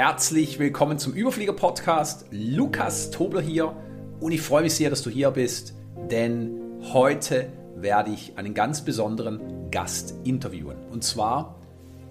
[0.00, 2.24] herzlich willkommen zum Überflieger Podcast.
[2.30, 3.76] Lukas Tobler hier
[4.18, 5.74] und ich freue mich sehr, dass du hier bist,
[6.10, 6.58] denn
[6.94, 11.60] heute werde ich einen ganz besonderen Gast interviewen und zwar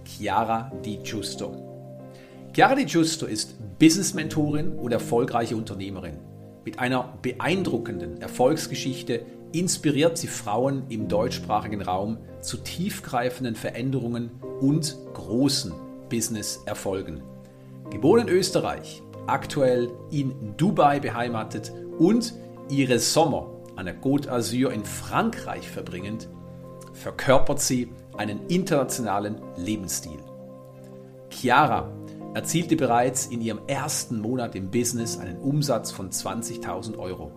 [0.06, 1.56] Chiara Di Giusto.
[2.54, 6.20] Chiara Di Giusto ist Business Mentorin und erfolgreiche Unternehmerin.
[6.66, 14.30] Mit einer beeindruckenden Erfolgsgeschichte inspiriert sie Frauen im deutschsprachigen Raum zu tiefgreifenden Veränderungen
[14.62, 15.74] und großen
[16.08, 17.24] Business-Erfolgen.
[17.90, 22.34] Geboren in Österreich, aktuell in Dubai beheimatet und
[22.70, 26.30] ihre Sommer an der Côte d'Azur in Frankreich verbringend,
[26.94, 30.20] verkörpert sie einen internationalen Lebensstil.
[31.30, 31.92] Chiara
[32.34, 37.32] erzielte bereits in ihrem ersten Monat im Business einen Umsatz von 20.000 Euro.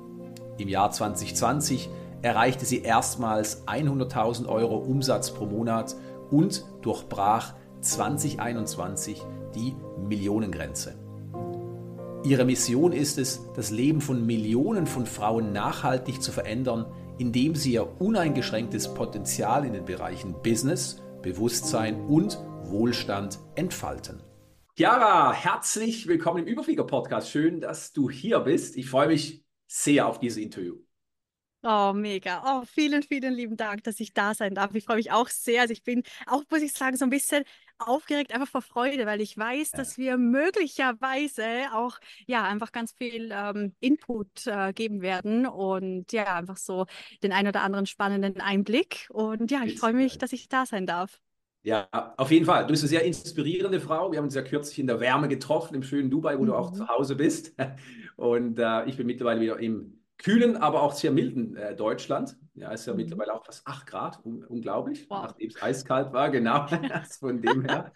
[0.59, 1.89] Im Jahr 2020
[2.21, 5.97] erreichte sie erstmals 100.000 Euro Umsatz pro Monat
[6.31, 9.23] und durchbrach 2021
[9.55, 10.95] die Millionengrenze.
[12.25, 16.87] Ihre Mission ist es, das Leben von Millionen von Frauen nachhaltig zu verändern,
[17.19, 24.23] indem sie ihr uneingeschränktes Potenzial in den Bereichen Business, Bewusstsein und Wohlstand entfalten.
[24.77, 27.29] Chiara, herzlich willkommen im Überflieger-Podcast.
[27.29, 28.77] Schön, dass du hier bist.
[28.77, 30.77] Ich freue mich sehr auf dieses Interview.
[31.65, 32.43] Oh, mega.
[32.45, 34.75] Oh, vielen, vielen lieben Dank, dass ich da sein darf.
[34.75, 35.61] Ich freue mich auch sehr.
[35.61, 37.45] Also ich bin auch, muss ich sagen, so ein bisschen
[37.79, 39.79] aufgeregt, einfach vor Freude, weil ich weiß, ja.
[39.79, 46.35] dass wir möglicherweise auch ja einfach ganz viel ähm, Input äh, geben werden und ja,
[46.35, 46.87] einfach so
[47.23, 49.09] den ein oder anderen spannenden Einblick.
[49.11, 51.21] Und ja, ich freue mich, dass ich da sein darf.
[51.63, 52.67] Ja, auf jeden Fall.
[52.67, 54.11] Du bist eine sehr inspirierende Frau.
[54.11, 56.47] Wir haben uns ja kürzlich in der Wärme getroffen, im schönen Dubai, wo mhm.
[56.47, 56.77] du auch mhm.
[56.77, 57.55] zu Hause bist.
[58.17, 62.37] Und äh, ich bin mittlerweile wieder im kühlen, aber auch sehr milden äh, Deutschland.
[62.55, 62.99] Ja, ist ja mhm.
[62.99, 65.25] mittlerweile auch fast 8 Grad, un unglaublich, wow.
[65.25, 66.67] nachdem es eiskalt war, genau.
[67.21, 67.93] Von dem her.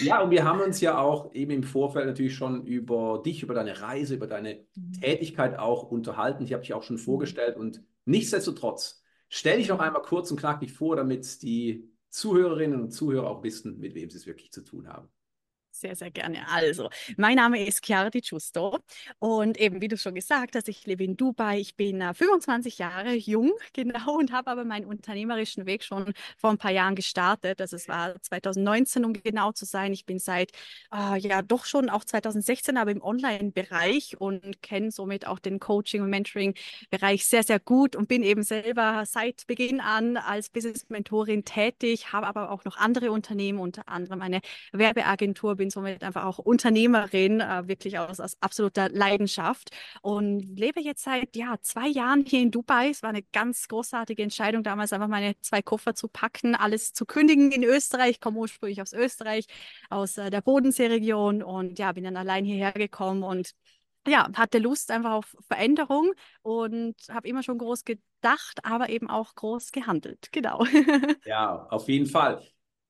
[0.00, 3.54] Ja, und wir haben uns ja auch eben im Vorfeld natürlich schon über dich, über
[3.54, 4.92] deine Reise, über deine mhm.
[5.00, 6.42] Tätigkeit auch unterhalten.
[6.42, 7.00] Ich habe dich auch schon mhm.
[7.00, 12.90] vorgestellt und nichtsdestotrotz, stell dich noch einmal kurz und knackig vor, damit die Zuhörerinnen und
[12.90, 15.08] Zuhörer auch wissen, mit wem sie es wirklich zu tun haben.
[15.80, 16.44] Sehr, sehr gerne.
[16.48, 18.78] Also, mein Name ist Chiara Di Giusto
[19.20, 21.60] und eben, wie du schon gesagt hast, ich lebe in Dubai.
[21.60, 26.50] Ich bin äh, 25 Jahre jung, genau, und habe aber meinen unternehmerischen Weg schon vor
[26.50, 27.60] ein paar Jahren gestartet.
[27.60, 29.92] Also, es war 2019, um genau zu sein.
[29.92, 30.50] Ich bin seit,
[30.92, 36.02] äh, ja, doch schon auch 2016, aber im Online-Bereich und kenne somit auch den Coaching-
[36.02, 42.12] und Mentoring-Bereich sehr, sehr gut und bin eben selber seit Beginn an als Business-Mentorin tätig,
[42.12, 44.40] habe aber auch noch andere Unternehmen, unter anderem eine
[44.72, 49.70] Werbeagentur, bin bin somit einfach auch Unternehmerin, äh, wirklich aus, aus absoluter Leidenschaft
[50.00, 52.88] und lebe jetzt seit ja, zwei Jahren hier in Dubai.
[52.88, 57.04] Es war eine ganz großartige Entscheidung, damals einfach meine zwei Koffer zu packen, alles zu
[57.04, 58.12] kündigen in Österreich.
[58.12, 59.46] Ich komme ursprünglich aus Österreich,
[59.90, 63.50] aus äh, der Bodenseeregion und ja, bin dann allein hierher gekommen und
[64.06, 69.34] ja, hatte Lust einfach auf Veränderung und habe immer schon groß gedacht, aber eben auch
[69.34, 70.28] groß gehandelt.
[70.32, 70.64] Genau.
[71.26, 72.42] ja, auf jeden Fall.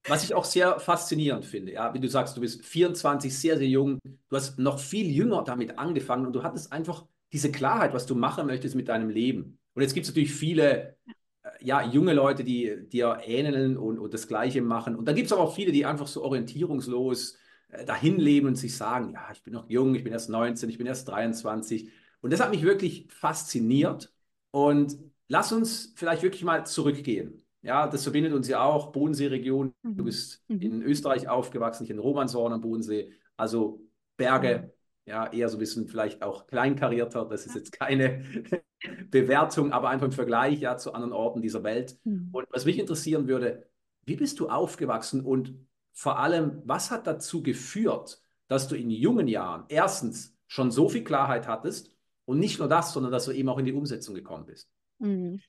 [0.06, 3.66] Was ich auch sehr faszinierend finde, ja, wie du sagst, du bist 24, sehr, sehr
[3.68, 8.06] jung, du hast noch viel jünger damit angefangen und du hattest einfach diese Klarheit, was
[8.06, 9.58] du machen möchtest mit deinem Leben.
[9.74, 10.96] Und jetzt gibt es natürlich viele
[11.42, 14.96] äh, ja, junge Leute, die dir ähneln und, und das Gleiche machen.
[14.96, 17.36] Und dann gibt es auch viele, die einfach so orientierungslos
[17.68, 20.70] äh, dahin leben und sich sagen, ja, ich bin noch jung, ich bin erst 19,
[20.70, 21.90] ich bin erst 23.
[22.20, 24.12] Und das hat mich wirklich fasziniert.
[24.50, 24.98] Und
[25.28, 27.42] lass uns vielleicht wirklich mal zurückgehen.
[27.62, 29.74] Ja, das verbindet uns ja auch, Bodenseeregion.
[29.82, 29.96] Mhm.
[29.96, 30.60] Du bist mhm.
[30.60, 33.12] in Österreich aufgewachsen, nicht in Romanshorn am Bodensee.
[33.36, 33.80] Also
[34.16, 35.10] Berge, mhm.
[35.10, 37.24] ja, eher so ein bisschen vielleicht auch kleinkarierter.
[37.24, 38.22] Das ist jetzt keine
[39.10, 41.98] Bewertung, aber einfach im Vergleich ja zu anderen Orten dieser Welt.
[42.04, 42.30] Mhm.
[42.32, 43.68] Und was mich interessieren würde,
[44.04, 45.54] wie bist du aufgewachsen und
[45.92, 51.02] vor allem, was hat dazu geführt, dass du in jungen Jahren erstens schon so viel
[51.02, 51.92] Klarheit hattest
[52.24, 54.70] und nicht nur das, sondern dass du eben auch in die Umsetzung gekommen bist?
[54.98, 55.40] Mhm.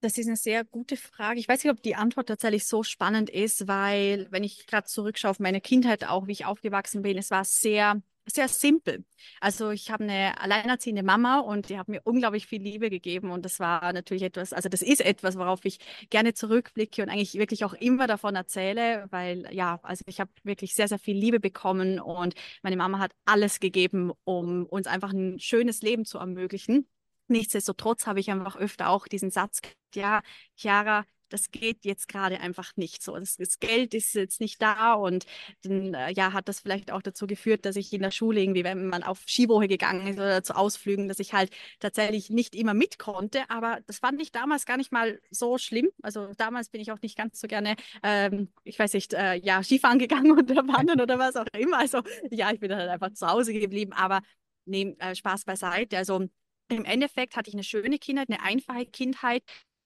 [0.00, 1.40] Das ist eine sehr gute Frage.
[1.40, 5.30] Ich weiß nicht, ob die Antwort tatsächlich so spannend ist, weil wenn ich gerade zurückschaue
[5.30, 9.04] auf meine Kindheit, auch wie ich aufgewachsen bin, es war sehr, sehr simpel.
[9.40, 13.44] Also ich habe eine alleinerziehende Mama und die hat mir unglaublich viel Liebe gegeben und
[13.44, 15.78] das war natürlich etwas, also das ist etwas, worauf ich
[16.10, 20.74] gerne zurückblicke und eigentlich wirklich auch immer davon erzähle, weil ja, also ich habe wirklich
[20.74, 25.40] sehr, sehr viel Liebe bekommen und meine Mama hat alles gegeben, um uns einfach ein
[25.40, 26.86] schönes Leben zu ermöglichen.
[27.28, 29.60] Nichtsdestotrotz habe ich einfach öfter auch diesen Satz,
[29.94, 30.22] ja,
[30.56, 33.16] Chiara, das geht jetzt gerade einfach nicht so.
[33.16, 35.26] Das, das, Geld ist jetzt nicht da und
[35.62, 38.64] dann äh, ja, hat das vielleicht auch dazu geführt, dass ich in der Schule irgendwie,
[38.64, 41.50] wenn man auf Skiwoche gegangen ist oder zu Ausflügen, dass ich halt
[41.80, 43.48] tatsächlich nicht immer mit konnte.
[43.50, 45.88] Aber das fand ich damals gar nicht mal so schlimm.
[46.02, 49.62] Also damals bin ich auch nicht ganz so gerne, ähm, ich weiß nicht, äh, ja,
[49.62, 51.78] Skifahren gegangen oder wandern oder was auch immer.
[51.78, 53.92] Also ja, ich bin dann halt einfach zu Hause geblieben.
[53.92, 54.20] Aber
[54.64, 55.96] nee, äh, Spaß beiseite.
[55.98, 56.28] Also
[56.68, 59.42] im Endeffekt hatte ich eine schöne Kindheit, eine einfache Kindheit.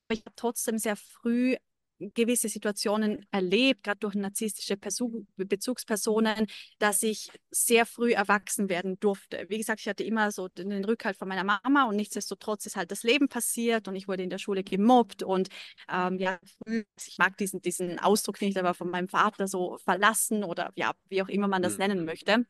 [0.09, 1.57] Aber ich habe trotzdem sehr früh
[2.01, 6.47] gewisse Situationen erlebt, gerade durch narzisstische Perso Bezugspersonen,
[6.79, 9.45] dass ich sehr früh erwachsen werden durfte.
[9.49, 12.91] Wie gesagt, ich hatte immer so den Rückhalt von meiner Mama und nichtsdestotrotz ist halt
[12.91, 15.49] das Leben passiert und ich wurde in der Schule gemobbt und
[15.91, 20.73] ähm, ja, ich mag diesen, diesen Ausdruck nicht, aber von meinem Vater so verlassen oder
[20.77, 21.79] ja, wie auch immer man das mhm.
[21.79, 22.47] nennen möchte.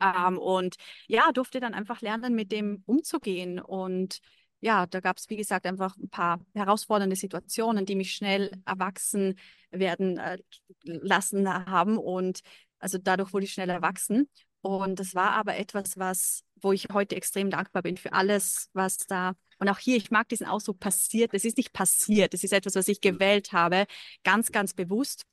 [0.00, 0.76] Ähm, und
[1.06, 3.60] ja, durfte dann einfach lernen, mit dem umzugehen.
[3.60, 4.20] Und
[4.60, 9.38] ja, da gab es, wie gesagt, einfach ein paar herausfordernde Situationen, die mich schnell erwachsen
[9.70, 10.38] werden äh,
[10.84, 11.98] lassen haben.
[11.98, 12.40] Und
[12.78, 14.28] also dadurch wurde ich schnell erwachsen.
[14.62, 18.98] Und das war aber etwas, was, wo ich heute extrem dankbar bin für alles, was
[18.98, 21.34] da und auch hier, ich mag diesen Ausdruck passiert.
[21.34, 22.32] Es ist nicht passiert.
[22.32, 23.86] Es ist etwas, was ich gewählt habe,
[24.24, 25.24] ganz, ganz bewusst.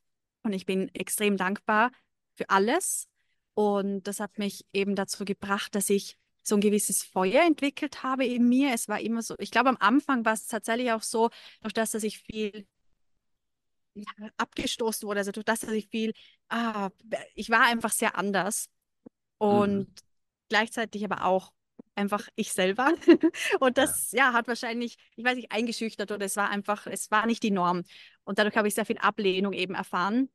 [0.44, 1.92] Und ich bin extrem dankbar
[2.36, 3.08] für alles,
[3.58, 8.24] und das hat mich eben dazu gebracht, dass ich so ein gewisses Feuer entwickelt habe
[8.24, 8.72] in mir.
[8.72, 11.32] Es war immer so, ich glaube, am Anfang war es tatsächlich auch so,
[11.62, 12.68] durch das, dass ich viel
[13.96, 14.04] ja,
[14.38, 16.14] abgestoßen wurde, also durch das, dass ich viel,
[16.50, 16.92] ah,
[17.34, 18.70] ich war einfach sehr anders
[19.40, 19.96] und mhm.
[20.50, 21.52] gleichzeitig aber auch
[21.96, 22.94] einfach ich selber.
[23.60, 24.28] und das ja.
[24.28, 24.34] ja.
[24.34, 27.86] hat wahrscheinlich, ich weiß nicht, eingeschüchtert oder es war einfach, es war nicht die Norm.
[28.24, 30.30] Und dadurch habe ich sehr viel Ablehnung eben erfahren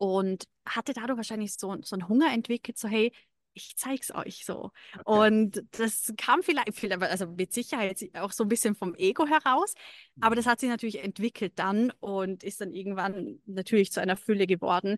[0.00, 3.12] und hatte dadurch wahrscheinlich so, so einen Hunger entwickelt, so hey,
[3.52, 4.70] ich zeig's euch so.
[4.98, 5.02] Okay.
[5.04, 9.74] Und das kam vielleicht, also mit Sicherheit auch so ein bisschen vom Ego heraus,
[10.22, 10.50] aber das mhm.
[10.50, 14.96] hat sich natürlich entwickelt dann und ist dann irgendwann natürlich zu einer Fülle geworden.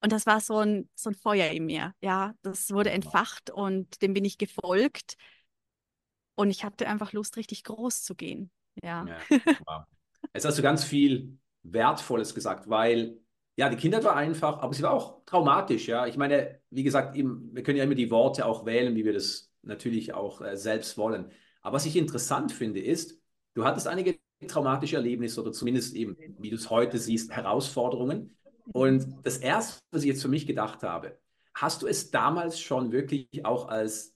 [0.00, 1.94] Und das war so ein, so ein Feuer in mir.
[2.00, 5.16] Ja, das wurde entfacht und dem bin ich gefolgt.
[6.36, 8.50] Und ich hatte einfach Lust, richtig groß zu gehen.
[8.82, 9.04] Ja.
[9.06, 9.84] ja wow.
[10.32, 13.18] Jetzt hast du ganz viel Wertvolles gesagt, weil
[13.56, 16.06] ja, die Kindheit war einfach, aber sie war auch traumatisch, ja.
[16.06, 19.14] Ich meine, wie gesagt, eben, wir können ja immer die Worte auch wählen, wie wir
[19.14, 21.32] das natürlich auch äh, selbst wollen.
[21.62, 23.18] Aber was ich interessant finde, ist,
[23.54, 28.36] du hattest einige traumatische Erlebnisse oder zumindest eben, wie du es heute siehst, Herausforderungen.
[28.72, 31.18] Und das Erste, was ich jetzt für mich gedacht habe,
[31.54, 34.14] hast du es damals schon wirklich auch als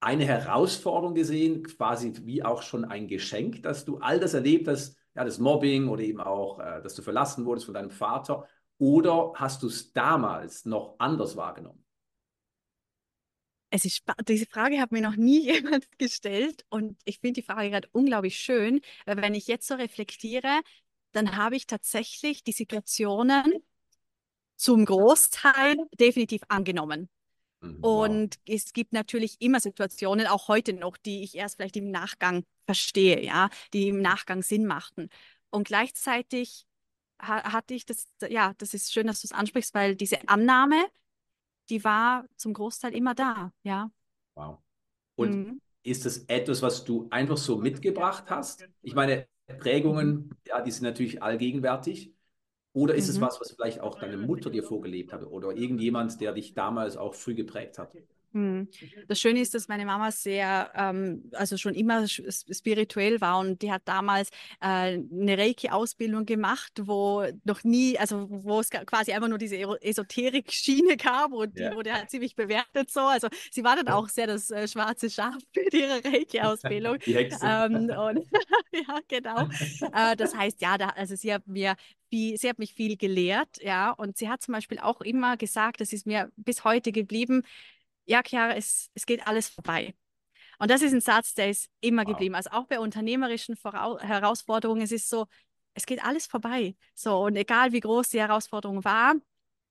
[0.00, 4.96] eine Herausforderung gesehen, quasi wie auch schon ein Geschenk, dass du all das erlebt hast,
[5.14, 8.46] ja, das Mobbing oder eben auch, äh, dass du verlassen wurdest von deinem Vater
[8.78, 11.84] oder hast du es damals noch anders wahrgenommen?
[13.70, 17.70] Es ist diese Frage hat mir noch nie jemand gestellt und ich finde die Frage
[17.70, 20.60] gerade unglaublich schön, weil wenn ich jetzt so reflektiere,
[21.12, 23.44] dann habe ich tatsächlich die Situationen
[24.56, 27.08] zum Großteil definitiv angenommen.
[27.60, 28.08] Mhm, wow.
[28.08, 32.44] Und es gibt natürlich immer Situationen, auch heute noch, die ich erst vielleicht im Nachgang
[32.66, 35.08] verstehe, ja, die im Nachgang Sinn machten.
[35.50, 36.66] Und gleichzeitig
[37.18, 40.86] hatte ich das, ja, das ist schön, dass du es ansprichst, weil diese Annahme,
[41.68, 43.90] die war zum Großteil immer da, ja.
[44.34, 44.58] Wow.
[45.16, 45.60] Und mhm.
[45.82, 48.68] ist das etwas, was du einfach so mitgebracht hast?
[48.82, 49.26] Ich meine,
[49.58, 52.12] Prägungen, ja, die sind natürlich allgegenwärtig.
[52.72, 53.14] Oder ist mhm.
[53.14, 56.96] es was, was vielleicht auch deine Mutter dir vorgelebt hat oder irgendjemand, der dich damals
[56.96, 57.92] auch früh geprägt hat?
[58.32, 58.68] Hm.
[59.06, 63.72] Das Schöne ist, dass meine Mama sehr, ähm, also schon immer spirituell war und die
[63.72, 64.28] hat damals
[64.60, 70.96] äh, eine Reiki-Ausbildung gemacht, wo noch nie, also wo es quasi einfach nur diese Esoterik-Schiene
[70.98, 71.70] gab und ja.
[71.70, 73.00] die wurde halt ziemlich bewertet so.
[73.00, 73.94] Also sie war dann ja.
[73.94, 76.98] auch sehr das äh, schwarze Schaf für ihre Reiki-Ausbildung.
[77.06, 77.40] Die Hexe.
[77.42, 78.26] Ähm, und,
[78.72, 79.48] ja, genau.
[79.92, 81.76] äh, das heißt, ja, da, also sie hat mir
[82.10, 85.80] viel, sie hat mich viel gelehrt, ja, und sie hat zum Beispiel auch immer gesagt,
[85.80, 87.42] das ist mir bis heute geblieben,
[88.08, 89.94] ja, Chiara, es, es geht alles vorbei.
[90.58, 92.12] Und das ist ein Satz, der ist immer wow.
[92.12, 92.34] geblieben.
[92.34, 95.26] Also auch bei unternehmerischen Vorau Herausforderungen, es ist so,
[95.74, 96.74] es geht alles vorbei.
[96.94, 99.14] So, und egal wie groß die Herausforderung war,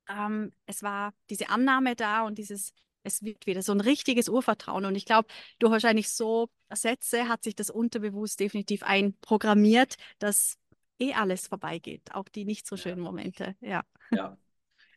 [0.07, 4.85] ähm, es war diese Annahme da und dieses, es wird wieder so ein richtiges Urvertrauen.
[4.85, 5.27] Und ich glaube,
[5.59, 10.57] durch wahrscheinlich so Sätze hat sich das unterbewusst definitiv einprogrammiert, dass
[10.99, 13.55] eh alles vorbeigeht, auch die nicht so schönen Momente.
[13.61, 13.83] Ja.
[14.11, 14.37] Ja,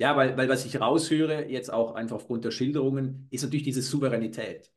[0.00, 3.82] ja, weil, weil was ich raushöre, jetzt auch einfach aufgrund der Schilderungen, ist natürlich diese
[3.82, 4.72] Souveränität.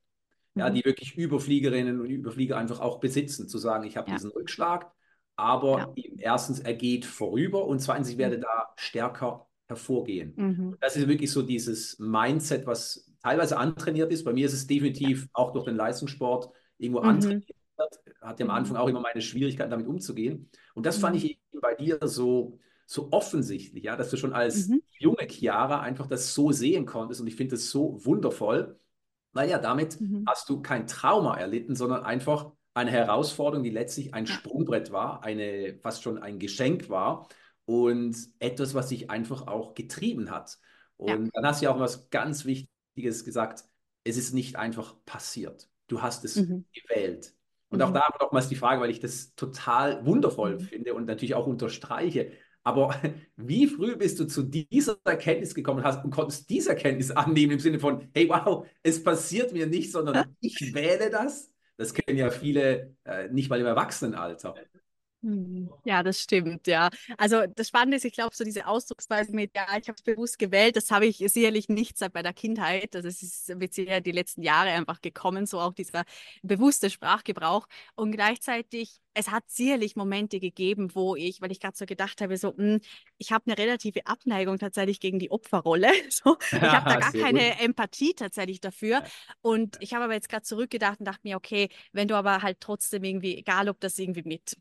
[0.54, 0.76] Ja, mhm.
[0.76, 4.18] die wirklich Überfliegerinnen und Überflieger einfach auch besitzen, zu sagen, ich habe ja.
[4.18, 4.92] diesen Rückschlag,
[5.38, 6.04] aber ja.
[6.18, 8.42] erstens, er geht vorüber und zweitens, ich werde mhm.
[8.42, 10.34] da stärker hervorgehen.
[10.36, 10.78] Mhm.
[10.82, 14.26] Das ist wirklich so dieses Mindset, was teilweise antrainiert ist.
[14.26, 17.08] Bei mir ist es definitiv auch durch den Leistungssport irgendwo mhm.
[17.08, 17.50] antrainiert.
[18.20, 20.50] Hatte am Anfang auch immer meine Schwierigkeiten, damit umzugehen.
[20.74, 21.24] Und das fand mhm.
[21.24, 22.60] ich bei dir so,
[22.94, 24.84] so offensichtlich, ja, dass du schon als mhm.
[25.00, 27.22] junge Chiara einfach das so sehen konntest.
[27.22, 28.80] Und ich finde das so wundervoll,
[29.34, 30.26] weil ja, damit mhm.
[30.28, 35.78] hast du kein Trauma erlitten, sondern einfach eine Herausforderung, die letztlich ein Sprungbrett war, eine,
[35.82, 37.28] fast schon ein Geschenk war
[37.66, 40.60] und etwas, was dich einfach auch getrieben hat.
[40.98, 41.30] Und ja.
[41.34, 43.64] dann hast du ja auch was ganz Wichtiges gesagt,
[44.04, 45.68] es ist nicht einfach passiert.
[45.88, 46.66] Du hast es mhm.
[46.74, 47.34] gewählt.
[47.70, 47.86] Und mhm.
[47.86, 50.60] auch da nochmals die Frage, weil ich das total wundervoll mhm.
[50.60, 52.32] finde und natürlich auch unterstreiche.
[52.64, 52.96] Aber
[53.36, 57.60] wie früh bist du zu dieser Erkenntnis gekommen hast und konntest diese Erkenntnis annehmen im
[57.60, 61.52] Sinne von, hey, wow, es passiert mir nicht, sondern ich wähle das?
[61.78, 64.56] Das kennen ja viele äh, nicht mal im Erwachsenenalter.
[65.24, 66.90] Hm, ja, das stimmt, ja.
[67.18, 70.38] Also das Spannende ist, ich glaube, so diese Ausdrucksweise mit, ja, ich habe es bewusst
[70.38, 72.94] gewählt, das habe ich sicherlich nicht seit bei der Kindheit.
[72.94, 76.04] Das ist wird sicher die letzten Jahre einfach gekommen, so auch dieser
[76.42, 77.68] bewusste Sprachgebrauch.
[77.96, 82.36] Und gleichzeitig, es hat sicherlich Momente gegeben, wo ich, weil ich gerade so gedacht habe,
[82.36, 82.82] so, mh, hm,
[83.18, 85.88] ich habe eine relative Abneigung tatsächlich gegen die Opferrolle.
[86.12, 87.62] So, ich habe da gar keine gut.
[87.62, 89.04] Empathie tatsächlich dafür.
[89.42, 92.60] Und ich habe aber jetzt gerade zurückgedacht und dachte mir, okay, wenn du aber halt
[92.60, 94.58] trotzdem irgendwie, egal ob das irgendwie mit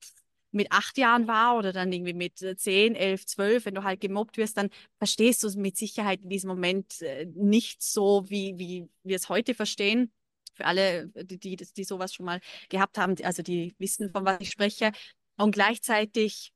[0.53, 4.01] mit acht Jahren war oder dann irgendwie mit äh, zehn, elf, zwölf, wenn du halt
[4.01, 8.55] gemobbt wirst, dann verstehst du es mit Sicherheit in diesem Moment äh, nicht so, wie,
[8.59, 10.13] wie wir es heute verstehen.
[10.55, 14.41] Für alle, die, die, die sowas schon mal gehabt haben, also die wissen, von was
[14.41, 14.93] ich spreche.
[15.37, 16.53] Und gleichzeitig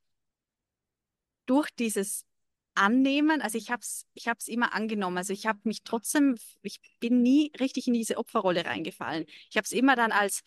[1.47, 2.25] durch dieses
[2.75, 6.79] Annehmen, also ich habe es ich hab's immer angenommen, also ich habe mich trotzdem, ich
[6.99, 9.25] bin nie richtig in diese Opferrolle reingefallen.
[9.49, 10.43] Ich habe es immer dann als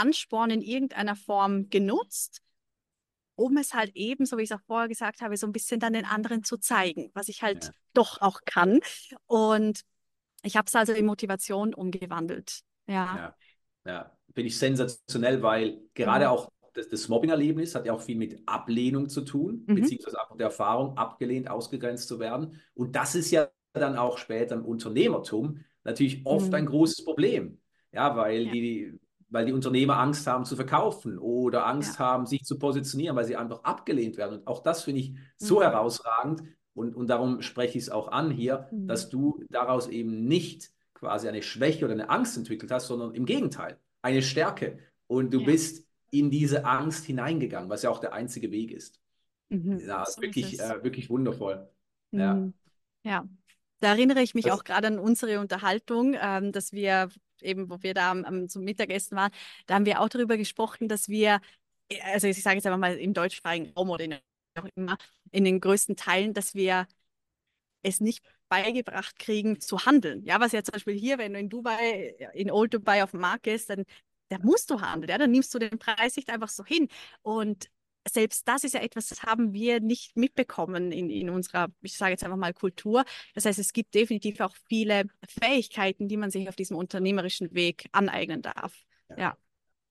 [0.00, 2.42] Ansporn in irgendeiner Form genutzt,
[3.34, 5.78] um es halt eben, so wie ich es auch vorher gesagt habe, so ein bisschen
[5.78, 7.70] dann den anderen zu zeigen, was ich halt ja.
[7.92, 8.80] doch auch kann.
[9.26, 9.82] Und
[10.42, 12.60] ich habe es also in Motivation umgewandelt.
[12.86, 13.34] Ja.
[13.84, 14.18] Ja, ja.
[14.34, 16.30] finde ich sensationell, weil gerade mhm.
[16.30, 19.76] auch das, das Mobbing-Erlebnis hat ja auch viel mit Ablehnung zu tun, mhm.
[19.76, 22.60] beziehungsweise auch der Erfahrung, abgelehnt, ausgegrenzt zu werden.
[22.74, 26.54] Und das ist ja dann auch später im Unternehmertum natürlich oft mhm.
[26.54, 27.60] ein großes Problem.
[27.92, 28.52] Ja, weil ja.
[28.52, 32.06] die weil die Unternehmer Angst haben zu verkaufen oder Angst ja.
[32.06, 34.38] haben, sich zu positionieren, weil sie einfach abgelehnt werden.
[34.38, 35.62] Und auch das finde ich so mhm.
[35.62, 36.42] herausragend
[36.74, 38.86] und, und darum spreche ich es auch an hier, mhm.
[38.86, 43.24] dass du daraus eben nicht quasi eine Schwäche oder eine Angst entwickelt hast, sondern im
[43.24, 44.78] Gegenteil, eine Stärke.
[45.06, 45.46] Und du ja.
[45.46, 49.00] bist in diese Angst hineingegangen, was ja auch der einzige Weg ist.
[49.48, 49.80] Mhm.
[49.86, 51.68] Ja, so wirklich, ist äh, wirklich wundervoll.
[52.10, 52.34] Ja.
[52.34, 52.54] Mhm.
[53.04, 53.26] ja.
[53.80, 57.08] Da erinnere ich mich das, auch gerade an unsere Unterhaltung, ähm, dass wir
[57.42, 59.32] eben, wo wir da am, zum Mittagessen waren,
[59.66, 61.40] da haben wir auch darüber gesprochen, dass wir,
[61.88, 64.14] äh, also ich sage jetzt einfach mal im deutschsprachigen Raum oder in,
[64.58, 64.98] auch immer,
[65.32, 66.86] in den größten Teilen, dass wir
[67.82, 70.24] es nicht beigebracht kriegen zu handeln.
[70.24, 73.20] Ja, was ja zum Beispiel hier, wenn du in Dubai, in Old Dubai auf dem
[73.20, 73.84] Markt gehst, dann
[74.28, 76.88] da musst du handeln, ja, dann nimmst du den Preis nicht einfach so hin.
[77.22, 77.70] Und
[78.08, 82.12] selbst das ist ja etwas, das haben wir nicht mitbekommen in, in unserer, ich sage
[82.12, 83.04] jetzt einfach mal, Kultur.
[83.34, 87.88] Das heißt, es gibt definitiv auch viele Fähigkeiten, die man sich auf diesem unternehmerischen Weg
[87.92, 88.84] aneignen darf.
[89.10, 89.18] Ja.
[89.18, 89.36] ja.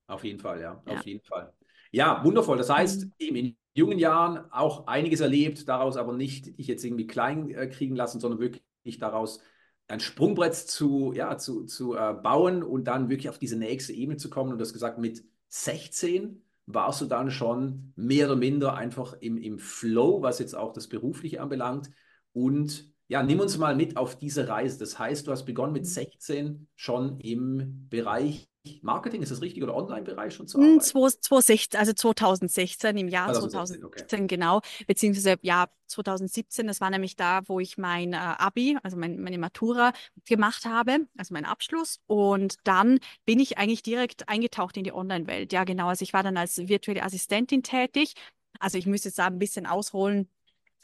[0.08, 0.98] Auf jeden Fall, ja, ja.
[0.98, 1.54] auf jeden Fall.
[1.92, 2.58] Ja, wundervoll.
[2.58, 3.14] Das heißt, mhm.
[3.20, 7.68] eben in jungen Jahren auch einiges erlebt, daraus aber nicht dich jetzt irgendwie klein äh,
[7.68, 9.42] kriegen lassen, sondern wirklich daraus
[9.88, 14.18] ein Sprungbrett zu, ja, zu, zu äh, bauen und dann wirklich auf diese nächste Ebene
[14.18, 14.52] zu kommen.
[14.52, 19.60] Und das gesagt, mit 16 warst du dann schon mehr oder minder einfach im, im
[19.60, 21.92] Flow, was jetzt auch das Berufliche anbelangt.
[22.34, 24.80] Und ja, nimm uns mal mit auf diese Reise.
[24.80, 28.50] Das heißt, du hast begonnen mit 16 schon im Bereich
[28.82, 30.82] Marketing, ist das richtig, oder Online-Bereich schon zu hm, arbeiten?
[30.82, 34.28] 2016, also 2016, im Jahr 2016, 2016 okay.
[34.28, 39.20] genau, beziehungsweise ja 2017, das war nämlich da, wo ich mein äh, Abi, also mein,
[39.20, 39.94] meine Matura
[40.26, 42.00] gemacht habe, also mein Abschluss.
[42.08, 45.54] Und dann bin ich eigentlich direkt eingetaucht in die Online-Welt.
[45.54, 48.16] Ja, genau, also ich war dann als virtuelle Assistentin tätig.
[48.60, 50.30] Also ich müsste jetzt da ein bisschen ausholen,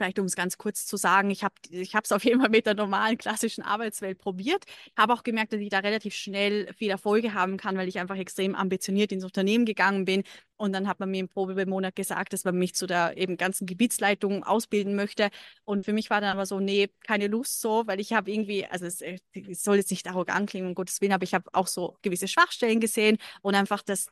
[0.02, 2.66] vielleicht um es ganz kurz zu sagen, ich habe ich es auf jeden Fall mit
[2.66, 4.66] der normalen klassischen Arbeitswelt probiert,
[4.98, 8.18] habe auch gemerkt, dass ich da relativ schnell viel Erfolge haben kann, weil ich einfach
[8.18, 10.24] extrem ambitioniert ins Unternehmen gegangen bin.
[10.58, 13.68] Und dann hat man mir im Probemonat gesagt, dass man mich zu der eben ganzen
[13.68, 15.30] Gebietsleitung ausbilden möchte.
[15.66, 18.66] Und für mich war dann aber so, nee, keine Lust so, weil ich habe irgendwie,
[18.66, 21.68] also es, es, soll jetzt nicht arrogant klingen, um Gottes Willen, aber ich habe auch
[21.68, 24.08] so gewisse Schwachstellen gesehen und einfach das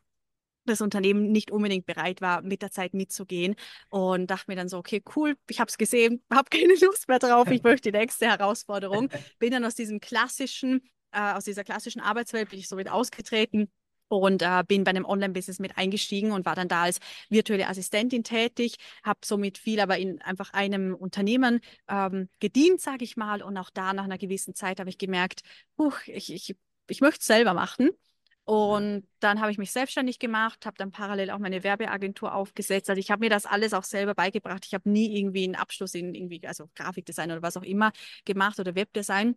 [0.70, 3.56] das Unternehmen nicht unbedingt bereit war, mit der Zeit mitzugehen.
[3.90, 7.20] Und dachte mir dann so, okay, cool, ich habe es gesehen, habe keine Lust mehr
[7.20, 9.10] drauf, ich möchte die nächste Herausforderung.
[9.40, 13.70] Bin dann aus diesem klassischen, äh, aus dieser klassischen Arbeitswelt, bin ich so mit ausgetreten
[14.10, 17.00] und äh, bin bei einem Online-Business mit eingestiegen und war dann da als
[17.30, 23.18] virtuelle Assistentin tätig, habe somit viel aber in einfach einem Unternehmen ähm, gedient, sage ich
[23.18, 23.42] mal.
[23.42, 25.42] Und auch da nach einer gewissen Zeit habe ich gemerkt,
[25.78, 26.56] huch, ich, ich,
[26.88, 27.92] ich möchte es selber machen
[28.50, 32.90] Und dann habe ich mich selbstständig gemacht, habe dann parallel auch meine Werbeagentur aufgesetzt.
[32.90, 34.66] Also ich habe mir das alles auch selber beigebracht.
[34.66, 37.92] Ich habe nie irgendwie einen Abschluss in irgendwie, also Grafikdesign oder was auch immer
[38.26, 39.36] gemacht oder Webdesign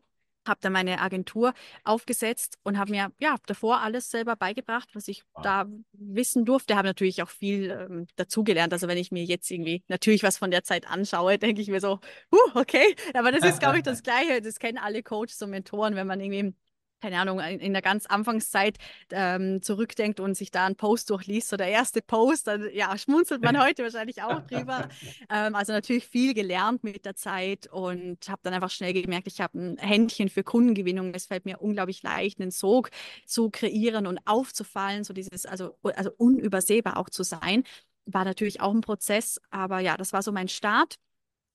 [0.48, 1.52] habe dann meine Agentur
[1.84, 5.42] aufgesetzt und habe mir ja davor alles selber beigebracht, was ich wow.
[5.44, 6.74] da wissen durfte.
[6.74, 8.72] Habe natürlich auch viel ähm, dazugelernt.
[8.72, 11.80] Also wenn ich mir jetzt irgendwie natürlich was von der Zeit anschaue, denke ich mir
[11.80, 12.00] so,
[12.32, 12.96] uh, okay.
[13.14, 14.40] Aber das ist, glaube ich, das Gleiche.
[14.40, 16.54] Das kennen alle Coaches und Mentoren, wenn man irgendwie
[17.02, 18.78] keine Ahnung, in der ganz Anfangszeit
[19.10, 23.42] ähm, zurückdenkt und sich da einen Post durchliest, so der erste Post, dann ja, schmunzelt
[23.42, 24.88] man heute wahrscheinlich auch drüber.
[25.28, 29.40] Ähm, also natürlich viel gelernt mit der Zeit und habe dann einfach schnell gemerkt, ich
[29.40, 31.12] habe ein Händchen für Kundengewinnung.
[31.12, 32.90] Es fällt mir unglaublich leicht, einen Sog
[33.26, 37.64] zu kreieren und aufzufallen, so dieses, also, also unübersehbar auch zu sein.
[38.06, 40.96] War natürlich auch ein Prozess, aber ja, das war so mein Start.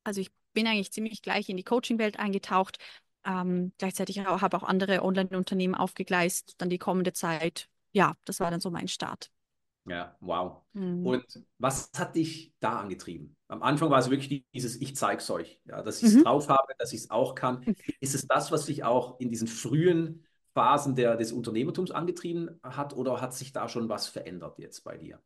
[0.03, 2.79] Also ich bin eigentlich ziemlich gleich in die Coaching-Welt eingetaucht
[3.25, 7.69] ähm, gleichzeitig auch, habe auch andere Online-Unternehmen aufgegleist, dann die kommende Zeit.
[7.91, 9.31] Ja, das war dann so mein Start.
[9.85, 10.63] Ja, wow.
[10.73, 11.05] Mhm.
[11.05, 11.25] Und
[11.59, 13.35] was hat dich da angetrieben?
[13.47, 16.23] Am Anfang war es wirklich dieses Ich zeig's euch, ja, dass ich es mhm.
[16.23, 17.63] drauf habe, dass ich es auch kann.
[18.01, 22.93] Ist es das, was dich auch in diesen frühen Phasen der, des Unternehmertums angetrieben hat
[22.93, 25.21] oder hat sich da schon was verändert jetzt bei dir?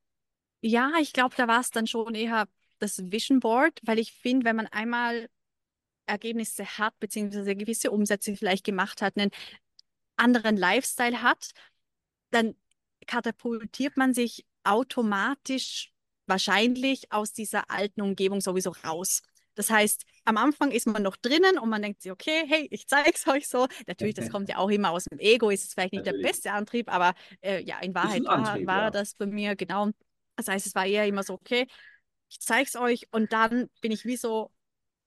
[0.61, 4.45] Ja, ich glaube, da war es dann schon eher das Vision Board, weil ich finde,
[4.45, 5.27] wenn man einmal
[6.05, 9.31] Ergebnisse hat, beziehungsweise gewisse Umsätze vielleicht gemacht hat, einen
[10.15, 11.51] anderen Lifestyle hat,
[12.31, 12.55] dann
[13.07, 15.91] katapultiert man sich automatisch
[16.27, 19.21] wahrscheinlich aus dieser alten Umgebung sowieso raus.
[19.55, 22.87] Das heißt, am Anfang ist man noch drinnen und man denkt sich, okay, hey, ich
[22.87, 23.67] zeige es euch so.
[23.85, 26.23] Natürlich, das kommt ja auch immer aus dem Ego, ist es vielleicht nicht Natürlich.
[26.23, 28.91] der beste Antrieb, aber äh, ja, in Wahrheit Antrieb, war, war ja.
[28.91, 29.89] das bei mir genau.
[30.37, 31.67] Das heißt, es war eher immer so, okay,
[32.29, 34.51] ich zeige es euch und dann bin ich wie so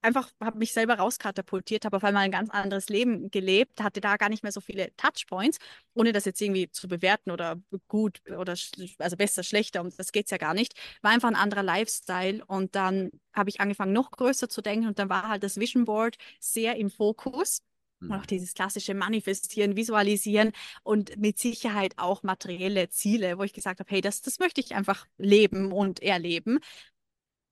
[0.05, 4.17] einfach habe mich selber rauskatapultiert, habe auf einmal ein ganz anderes Leben gelebt, hatte da
[4.17, 5.59] gar nicht mehr so viele Touchpoints,
[5.95, 7.57] ohne das jetzt irgendwie zu bewerten oder
[7.89, 8.55] gut oder
[8.99, 10.75] also besser, schlechter, um das geht es ja gar nicht.
[11.03, 14.99] War einfach ein anderer Lifestyle und dann habe ich angefangen, noch größer zu denken und
[14.99, 17.61] dann war halt das Vision Board sehr im Fokus.
[18.01, 18.27] Und auch mhm.
[18.27, 24.01] dieses klassische Manifestieren, Visualisieren und mit Sicherheit auch materielle Ziele, wo ich gesagt habe, hey,
[24.01, 26.59] das, das möchte ich einfach leben und erleben.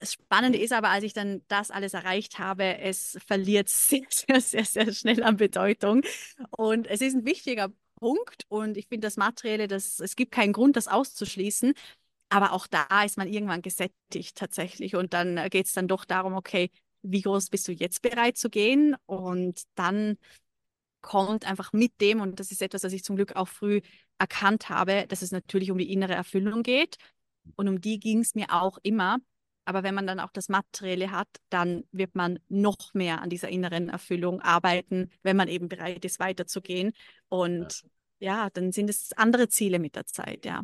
[0.02, 4.40] Das Spannende ist aber, als ich dann das alles erreicht habe, es verliert sehr, sehr,
[4.40, 6.02] sehr, sehr schnell an Bedeutung.
[6.50, 10.52] Und es ist ein wichtiger Punkt und ich finde das Materielle, das, es gibt keinen
[10.52, 11.74] Grund, das auszuschließen.
[12.30, 14.96] Aber auch da ist man irgendwann gesättigt tatsächlich.
[14.96, 16.70] Und dann geht es dann doch darum, okay,
[17.02, 18.96] wie groß bist du jetzt bereit zu gehen?
[19.06, 20.18] Und dann
[21.00, 23.82] kommt einfach mit dem, und das ist etwas, was ich zum Glück auch früh
[24.18, 26.96] erkannt habe, dass es natürlich um die innere Erfüllung geht.
[27.54, 29.18] Und um die ging es mir auch immer.
[29.64, 33.48] Aber wenn man dann auch das Materielle hat, dann wird man noch mehr an dieser
[33.48, 36.92] inneren Erfüllung arbeiten, wenn man eben bereit ist, weiterzugehen.
[37.28, 37.84] Und
[38.18, 40.62] ja, ja dann sind es andere Ziele mit der Zeit, ja.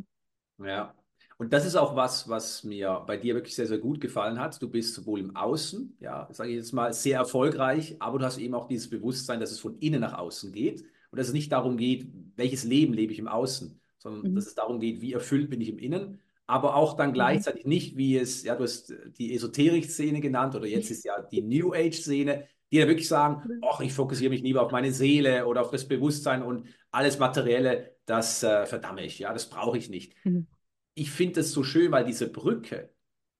[0.58, 0.94] Ja.
[1.36, 4.60] Und das ist auch was, was mir bei dir wirklich sehr, sehr gut gefallen hat.
[4.60, 8.38] Du bist sowohl im Außen, ja, sage ich jetzt mal, sehr erfolgreich, aber du hast
[8.38, 10.82] eben auch dieses Bewusstsein, dass es von innen nach außen geht
[11.12, 14.34] und dass es nicht darum geht, welches Leben lebe ich im Außen, sondern mhm.
[14.34, 17.14] dass es darum geht, wie erfüllt bin ich im Innen aber auch dann mhm.
[17.14, 21.42] gleichzeitig nicht, wie es, ja, du hast die Esoterik-Szene genannt oder jetzt ist ja die
[21.42, 25.60] New Age-Szene, die ja wirklich sagen, ach, ich fokussiere mich lieber auf meine Seele oder
[25.60, 30.14] auf das Bewusstsein und alles Materielle, das äh, verdamme ich, ja, das brauche ich nicht.
[30.24, 30.46] Mhm.
[30.94, 32.90] Ich finde das so schön, weil diese Brücke,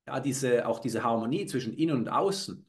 [0.07, 2.67] ja, diese, auch diese Harmonie zwischen innen und außen,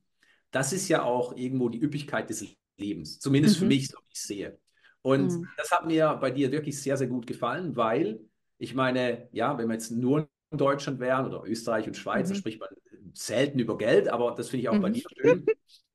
[0.51, 2.45] das ist ja auch irgendwo die Üppigkeit des
[2.77, 3.59] Lebens, zumindest mhm.
[3.59, 4.57] für mich, so wie ich sehe.
[5.01, 5.47] Und mhm.
[5.57, 8.21] das hat mir bei dir wirklich sehr, sehr gut gefallen, weil
[8.59, 12.33] ich meine, ja, wenn wir jetzt nur in Deutschland wären oder Österreich und Schweiz, mhm.
[12.33, 12.69] da spricht man
[13.13, 14.81] selten über Geld, aber das finde ich auch mhm.
[14.81, 15.45] bei dir schön.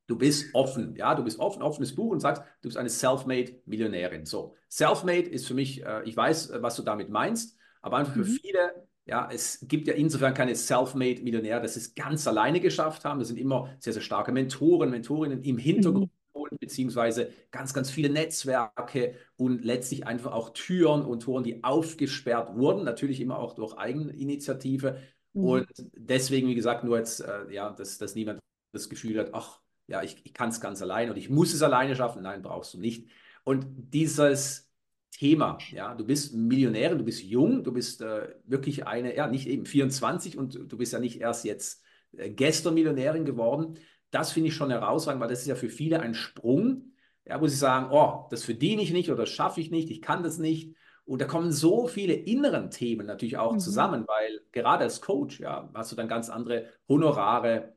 [0.07, 4.27] Du bist offen, ja, du bist offen, offenes Buch und sagst, du bist eine Self-Made-Millionärin.
[4.27, 8.13] So, Self-Made ist für mich, äh, ich weiß, äh, was du damit meinst, aber einfach
[8.13, 8.39] für mhm.
[8.43, 13.19] viele, ja, es gibt ja insofern keine Self-Made-Millionäre, dass sie es ganz alleine geschafft haben.
[13.19, 16.24] Das sind immer sehr, sehr starke Mentoren, Mentorinnen im Hintergrund, mhm
[16.61, 22.85] beziehungsweise ganz, ganz viele Netzwerke und letztlich einfach auch Türen und Toren, die aufgesperrt wurden,
[22.85, 24.99] natürlich immer auch durch Eigeninitiative.
[25.33, 25.45] Mhm.
[25.45, 28.41] Und deswegen, wie gesagt, nur jetzt, äh, ja, dass, dass niemand
[28.73, 31.63] das Gefühl hat, ach, ja, ich, ich kann es ganz allein und ich muss es
[31.63, 32.23] alleine schaffen.
[32.23, 33.09] Nein, brauchst du nicht.
[33.45, 34.71] Und dieses
[35.11, 39.47] Thema, ja, du bist Millionärin, du bist jung, du bist äh, wirklich eine, ja, nicht
[39.47, 41.83] eben 24 und du bist ja nicht erst jetzt
[42.17, 43.79] äh, gestern Millionärin geworden,
[44.15, 46.93] das finde ich schon herausragend, weil das ist ja für viele ein Sprung,
[47.27, 50.03] ja, wo sie sagen, oh, das verdiene ich nicht oder das schaffe ich nicht, ich
[50.03, 50.77] kann das nicht.
[51.05, 53.59] Und da kommen so viele inneren Themen natürlich auch mhm.
[53.59, 57.75] zusammen, weil gerade als Coach, ja, hast du dann ganz andere Honorare,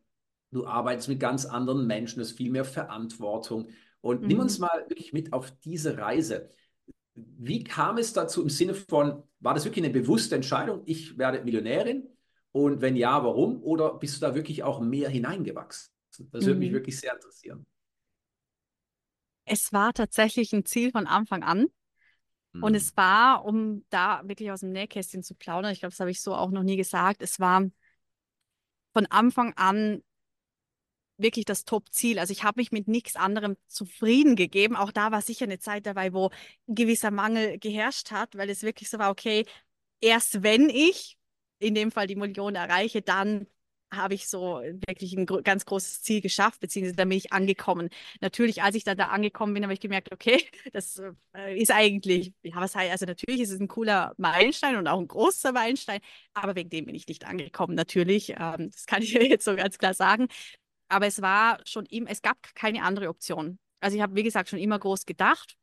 [0.52, 3.70] du arbeitest mit ganz anderen Menschen, es ist viel mehr Verantwortung.
[4.02, 4.28] Und mhm.
[4.28, 6.52] nimm uns mal wirklich mit auf diese Reise.
[7.16, 11.44] wie kam es dazu im Sinne von, war das wirklich eine bewusste Entscheidung, ich werde
[11.44, 12.08] Millionärin?
[12.52, 13.62] Und wenn ja, warum?
[13.64, 15.97] Oder bist du da wirklich auch mehr hineingewachsen?
[16.32, 16.60] Das würde mhm.
[16.60, 17.66] mich wirklich sehr interessieren.
[19.46, 21.68] Es war tatsächlich ein Ziel von Anfang an.
[22.54, 22.64] Mhm.
[22.64, 26.12] Und es war, um da wirklich aus dem Nähkästchen zu plaudern, ich glaube, das habe
[26.12, 27.66] ich so auch noch nie gesagt, es war
[28.94, 30.04] von Anfang an
[31.18, 32.20] wirklich das Top-Ziel.
[32.20, 34.76] Also ich habe mich mit nichts anderem zufrieden gegeben.
[34.76, 36.30] Auch da war sicher eine Zeit dabei, wo
[36.68, 39.46] ein gewisser Mangel geherrscht hat, weil es wirklich so war, okay,
[40.00, 41.18] erst wenn ich
[41.60, 43.48] in dem Fall die Million erreiche, dann
[43.92, 47.90] habe ich so wirklich ein ganz großes Ziel geschafft, beziehungsweise da bin ich angekommen.
[48.22, 51.02] Natürlich, als ich dann da angekommen bin, habe ich gemerkt, okay, das
[51.34, 55.00] äh, ist eigentlich, ja, was heißt, also natürlich ist es ein cooler Meilenstein und auch
[55.00, 56.02] ein großer Meilenstein,
[56.34, 58.32] aber wegen dem bin ich nicht angekommen, natürlich.
[58.32, 60.28] Ähm, das kann ich jetzt so ganz klar sagen.
[60.90, 63.60] Aber es war schon immer, es gab keine andere Option.
[63.80, 65.58] Also ich habe, wie gesagt, schon immer groß gedacht.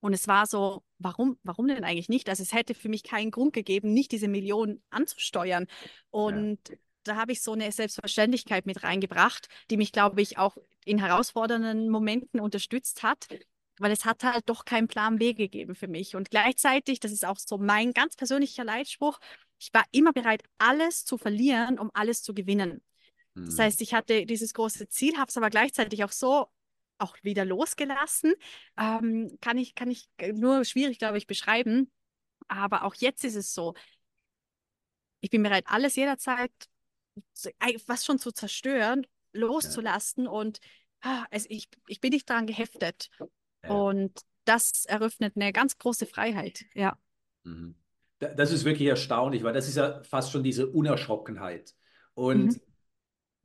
[0.00, 2.28] Und es war so, warum, warum denn eigentlich nicht?
[2.28, 5.66] Also es hätte für mich keinen Grund gegeben, nicht diese Millionen anzusteuern.
[6.10, 6.76] Und ja.
[7.06, 11.88] Da habe ich so eine Selbstverständlichkeit mit reingebracht, die mich, glaube ich, auch in herausfordernden
[11.88, 13.28] Momenten unterstützt hat,
[13.78, 16.16] weil es hat halt doch keinen Plan B gegeben für mich.
[16.16, 19.18] Und gleichzeitig, das ist auch so mein ganz persönlicher Leitspruch,
[19.58, 22.82] ich war immer bereit, alles zu verlieren, um alles zu gewinnen.
[23.34, 23.62] Das mhm.
[23.62, 26.46] heißt, ich hatte dieses große Ziel, habe es aber gleichzeitig auch so
[26.98, 28.34] auch wieder losgelassen.
[28.78, 31.90] Ähm, kann, ich, kann ich nur schwierig, glaube ich, beschreiben.
[32.48, 33.74] Aber auch jetzt ist es so,
[35.20, 36.52] ich bin bereit, alles jederzeit
[37.86, 40.30] was schon zu zerstören, loszulassen ja.
[40.30, 40.60] und
[41.30, 43.10] es, ich, ich bin nicht daran geheftet.
[43.62, 43.70] Ja.
[43.70, 44.12] Und
[44.44, 46.98] das eröffnet eine ganz große Freiheit, ja.
[47.44, 47.76] Mhm.
[48.18, 51.74] Das ist wirklich erstaunlich, weil das ist ja fast schon diese Unerschrockenheit.
[52.14, 52.60] Und mhm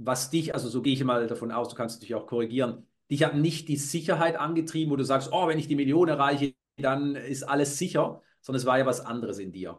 [0.05, 3.23] was dich, also so gehe ich mal davon aus, du kannst dich auch korrigieren, dich
[3.23, 7.15] hat nicht die Sicherheit angetrieben, wo du sagst, oh, wenn ich die Million erreiche, dann
[7.15, 9.77] ist alles sicher, sondern es war ja was anderes in dir,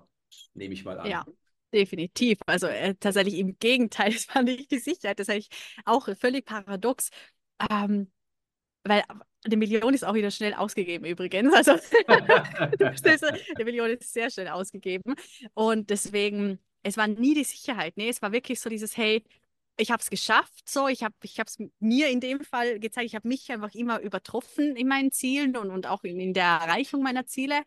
[0.54, 1.10] nehme ich mal an.
[1.10, 1.24] Ja,
[1.72, 2.38] definitiv.
[2.46, 5.48] Also äh, tatsächlich im Gegenteil, es war nicht die Sicherheit, das ist eigentlich
[5.84, 7.10] auch völlig paradox.
[7.70, 8.10] Ähm,
[8.84, 9.04] weil
[9.44, 11.52] eine Million ist auch wieder schnell ausgegeben übrigens.
[11.54, 11.72] Also
[12.06, 15.14] eine Million ist sehr schnell ausgegeben.
[15.54, 17.96] Und deswegen, es war nie die Sicherheit.
[17.96, 19.24] Nee, es war wirklich so dieses, hey,
[19.76, 23.14] ich habe es geschafft, so, ich habe ich es mir in dem Fall gezeigt, ich
[23.14, 27.02] habe mich einfach immer übertroffen in meinen Zielen und, und auch in, in der Erreichung
[27.02, 27.62] meiner Ziele.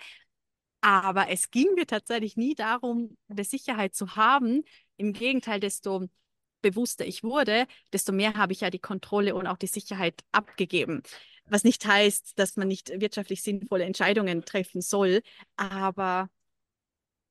[0.86, 4.64] Aber es ging mir tatsächlich nie darum, eine Sicherheit zu haben.
[4.98, 6.08] Im Gegenteil, desto
[6.62, 11.02] bewusster ich wurde, desto mehr habe ich ja die Kontrolle und auch die Sicherheit abgegeben.
[11.46, 15.24] Was nicht heißt, dass man nicht wirtschaftlich sinnvolle Entscheidungen treffen soll,
[15.56, 16.30] aber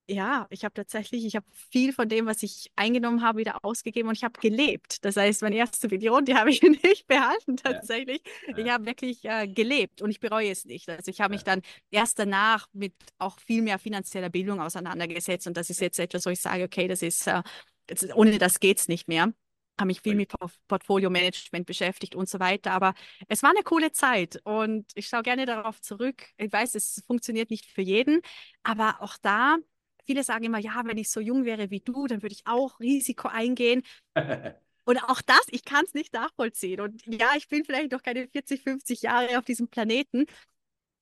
[0.07, 4.09] ja, ich habe tatsächlich, ich habe viel von dem, was ich eingenommen habe, wieder ausgegeben
[4.09, 5.05] und ich habe gelebt.
[5.05, 8.23] Das heißt, meine erste Million, die habe ich nicht behalten tatsächlich.
[8.49, 8.59] Ja.
[8.59, 10.89] Ich habe wirklich äh, gelebt und ich bereue es nicht.
[10.89, 11.37] Also ich habe ja.
[11.37, 15.99] mich dann erst danach mit auch viel mehr finanzieller Bildung auseinandergesetzt und das ist jetzt
[15.99, 17.43] etwas, wo ich sage, okay, das ist, äh,
[17.87, 19.33] das, ohne das geht es nicht mehr
[19.81, 20.33] habe mich viel mit
[20.69, 22.71] Portfolio-Management beschäftigt und so weiter.
[22.71, 22.95] Aber
[23.27, 26.27] es war eine coole Zeit und ich schaue gerne darauf zurück.
[26.37, 28.21] Ich weiß, es funktioniert nicht für jeden,
[28.63, 29.57] aber auch da
[30.05, 32.79] Viele sagen immer, ja, wenn ich so jung wäre wie du, dann würde ich auch
[32.81, 33.83] Risiko eingehen.
[34.87, 36.81] Und auch das, ich kann es nicht nachvollziehen.
[36.81, 40.27] Und ja, ich bin vielleicht noch keine 40, 50 Jahre auf diesem Planeten.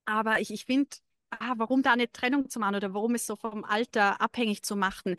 [0.04, 0.88] Aber ich, ich finde,
[1.30, 4.76] ah, warum da eine Trennung zu machen oder warum es so vom Alter abhängig zu
[4.76, 5.16] machen.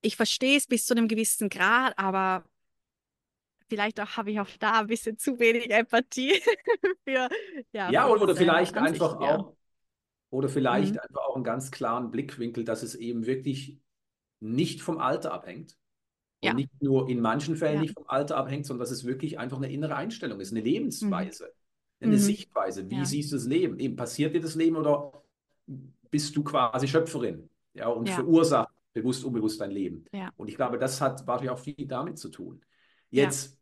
[0.00, 2.44] Ich verstehe es bis zu einem gewissen Grad, aber
[3.68, 6.40] vielleicht auch habe ich auch da ein bisschen zu wenig Empathie
[7.04, 7.28] für.
[7.72, 9.56] Ja, ja oder, oder vielleicht einfach auch
[10.32, 11.00] oder vielleicht mhm.
[11.00, 13.78] einfach auch einen ganz klaren Blickwinkel, dass es eben wirklich
[14.40, 15.76] nicht vom Alter abhängt.
[16.40, 16.54] Und ja.
[16.54, 17.80] nicht nur in manchen Fällen ja.
[17.82, 21.52] nicht vom Alter abhängt, sondern dass es wirklich einfach eine innere Einstellung ist, eine Lebensweise,
[22.00, 22.06] mhm.
[22.06, 22.20] eine mhm.
[22.20, 22.88] Sichtweise.
[22.90, 23.04] Wie ja.
[23.04, 23.78] siehst du das Leben?
[23.78, 25.22] Eben passiert dir das Leben oder
[26.10, 30.06] bist du quasi Schöpferin ja, und verursacht bewusst, unbewusst dein Leben?
[30.38, 32.64] Und ich glaube, das hat wahrscheinlich auch viel damit zu tun.
[33.10, 33.60] Jetzt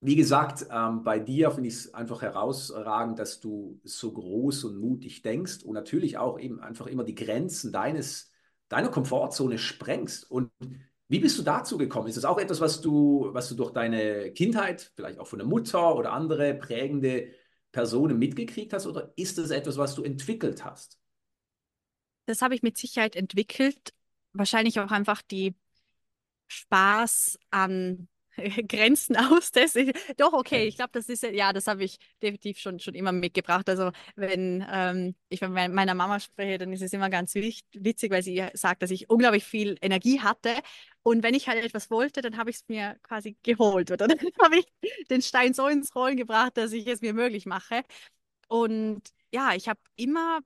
[0.00, 4.78] wie gesagt, ähm, bei dir finde ich es einfach herausragend, dass du so groß und
[4.78, 8.32] mutig denkst und natürlich auch eben einfach immer die Grenzen deines,
[8.68, 10.30] deiner Komfortzone sprengst.
[10.30, 10.50] Und
[11.08, 12.06] wie bist du dazu gekommen?
[12.06, 15.48] Ist das auch etwas, was du, was du durch deine Kindheit, vielleicht auch von der
[15.48, 17.32] Mutter oder andere prägende
[17.72, 21.00] Personen mitgekriegt hast, oder ist das etwas, was du entwickelt hast?
[22.26, 23.94] Das habe ich mit Sicherheit entwickelt.
[24.32, 25.54] Wahrscheinlich auch einfach die
[26.46, 28.08] Spaß an
[28.68, 29.50] Grenzen aus.
[29.52, 32.94] Das ist, doch, okay, ich glaube, das ist ja, das habe ich definitiv schon, schon
[32.94, 33.68] immer mitgebracht.
[33.68, 38.22] Also wenn ähm, ich mit meiner Mama spreche, dann ist es immer ganz witzig, weil
[38.22, 40.54] sie sagt, dass ich unglaublich viel Energie hatte.
[41.02, 43.90] Und wenn ich halt etwas wollte, dann habe ich es mir quasi geholt.
[43.90, 44.66] Oder dann habe ich
[45.10, 47.82] den Stein so ins Rollen gebracht, dass ich es mir möglich mache.
[48.48, 50.40] Und ja, ich habe immer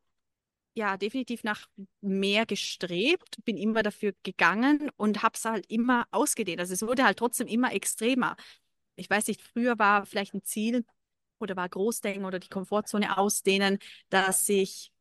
[0.75, 1.69] ja definitiv nach
[2.01, 6.61] mehr gestrebt, bin immer dafür gegangen und habe es halt immer ausgedehnt.
[6.61, 8.37] Also es wurde halt trotzdem immer extremer.
[8.97, 10.85] Ich weiß nicht, früher war vielleicht ein Ziel
[11.39, 14.93] oder war Großdenken oder die Komfortzone ausdehnen, dass ich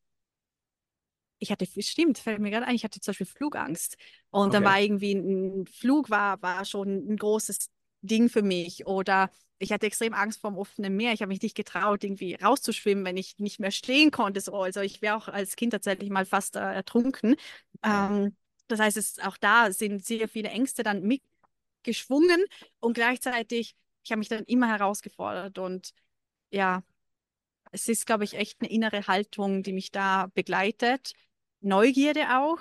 [1.42, 3.98] ich hatte, stimmt, fällt mir gerade ein, ich hatte zum Beispiel Flugangst.
[4.30, 4.52] Und okay.
[4.54, 7.70] dann war irgendwie ein Flug war, war schon ein großes
[8.04, 8.86] Ding für mich.
[8.86, 9.32] Oder
[9.62, 11.14] ich hatte extrem Angst vor dem offenen Meer.
[11.14, 14.42] Ich habe mich nicht getraut, irgendwie rauszuschwimmen, wenn ich nicht mehr stehen konnte.
[14.42, 14.56] So.
[14.56, 17.36] Also ich wäre auch als Kind tatsächlich mal fast äh, ertrunken.
[17.84, 18.36] Ähm,
[18.68, 22.44] das heißt, es, auch da sind sehr viele Ängste dann mitgeschwungen
[22.80, 25.92] und gleichzeitig, ich habe mich dann immer herausgefordert und
[26.50, 26.84] ja,
[27.72, 31.14] es ist, glaube ich, echt eine innere Haltung, die mich da begleitet.
[31.62, 32.60] Neugierde auch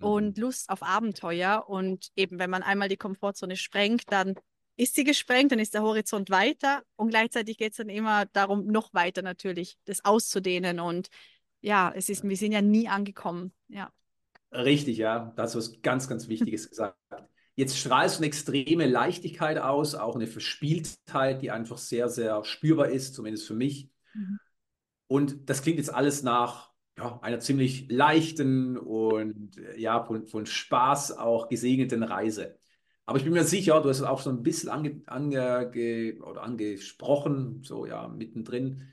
[0.00, 0.06] mhm.
[0.06, 1.64] und Lust auf Abenteuer.
[1.68, 4.34] Und eben, wenn man einmal die Komfortzone sprengt, dann
[4.80, 8.66] ist sie gesprengt, dann ist der Horizont weiter und gleichzeitig geht es dann immer darum,
[8.66, 10.80] noch weiter natürlich das auszudehnen.
[10.80, 11.08] Und
[11.60, 13.52] ja, es ist, wir sind ja nie angekommen.
[13.68, 13.92] Ja.
[14.50, 15.34] Richtig, ja.
[15.36, 16.96] Das ist was ganz, ganz Wichtiges gesagt.
[17.56, 22.88] Jetzt strahlst du eine extreme Leichtigkeit aus, auch eine Verspieltheit, die einfach sehr, sehr spürbar
[22.88, 23.90] ist, zumindest für mich.
[24.14, 24.38] Mhm.
[25.08, 31.18] Und das klingt jetzt alles nach ja, einer ziemlich leichten und ja, von, von Spaß
[31.18, 32.59] auch gesegneten Reise.
[33.10, 36.44] Aber ich bin mir sicher, du hast es auch so ein bisschen ange, ange, oder
[36.44, 38.86] angesprochen, so ja, mittendrin.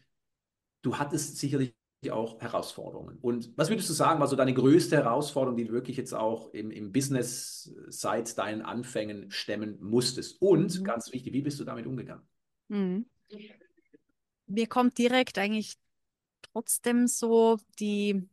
[0.82, 1.76] Du hattest sicherlich
[2.10, 3.20] auch Herausforderungen.
[3.22, 6.52] Und was würdest du sagen, war so deine größte Herausforderung, die du wirklich jetzt auch
[6.56, 10.42] im, im Business seit deinen Anfängen stemmen musstest?
[10.42, 10.84] Und mhm.
[10.84, 12.28] ganz wichtig, wie bist du damit umgegangen?
[12.70, 13.06] Mhm.
[14.48, 15.76] Mir kommt direkt eigentlich
[16.42, 18.28] trotzdem so die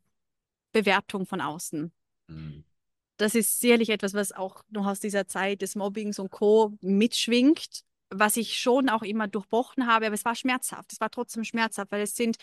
[0.73, 1.93] Bewertung von außen.
[2.29, 2.65] Mhm.
[3.17, 6.77] Das ist sicherlich etwas, was auch noch aus dieser Zeit des Mobbings und Co.
[6.81, 10.93] mitschwingt, was ich schon auch immer durchbrochen habe, aber es war schmerzhaft.
[10.93, 12.37] Es war trotzdem schmerzhaft, weil es sind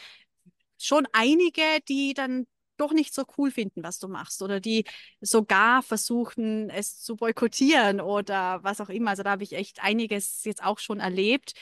[0.77, 4.85] schon einige, die dann doch nicht so cool finden, was du machst oder die
[5.19, 9.11] sogar versuchen, es zu boykottieren oder was auch immer.
[9.11, 11.53] Also da habe ich echt einiges jetzt auch schon erlebt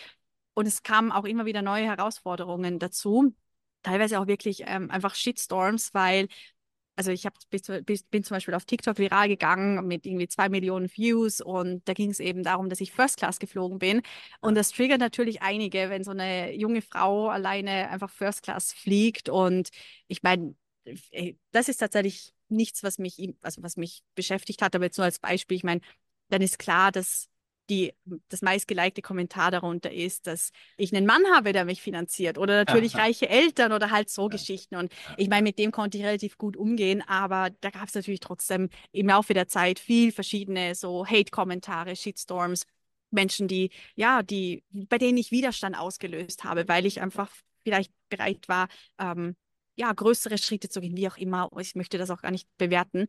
[0.54, 3.36] und es kamen auch immer wieder neue Herausforderungen dazu
[3.84, 6.28] teilweise auch wirklich ähm, einfach Shitstorms, weil
[7.00, 11.40] also ich hab, bin, zum Beispiel auf TikTok viral gegangen mit irgendwie zwei Millionen Views
[11.40, 14.02] und da ging es eben darum, dass ich First Class geflogen bin.
[14.42, 19.30] Und das triggert natürlich einige, wenn so eine junge Frau alleine einfach First Class fliegt.
[19.30, 19.70] Und
[20.10, 20.56] ich meine,
[21.12, 25.06] äh, das ist tatsächlich nichts, was mich, also was mich beschäftigt hat, aber jetzt nur
[25.06, 25.80] als Beispiel, ich meine,
[26.28, 27.29] dann ist klar, dass
[27.70, 27.94] die,
[28.30, 32.96] das meistgelikte Kommentar darunter ist, dass ich einen Mann habe, der mich finanziert oder natürlich
[32.96, 33.04] Aha.
[33.04, 34.30] reiche Eltern oder halt so ja.
[34.30, 34.76] Geschichten.
[34.76, 38.20] Und ich meine, mit dem konnte ich relativ gut umgehen, aber da gab es natürlich
[38.20, 42.64] trotzdem im Laufe der Zeit viel verschiedene so Hate-Kommentare, Shitstorms,
[43.12, 47.32] Menschen, die, ja, die, bei denen ich Widerstand ausgelöst habe, weil ich einfach
[47.64, 48.68] vielleicht bereit war,
[49.00, 49.36] ähm,
[49.76, 51.50] ja, größere Schritte zu gehen, wie auch immer.
[51.60, 53.08] Ich möchte das auch gar nicht bewerten.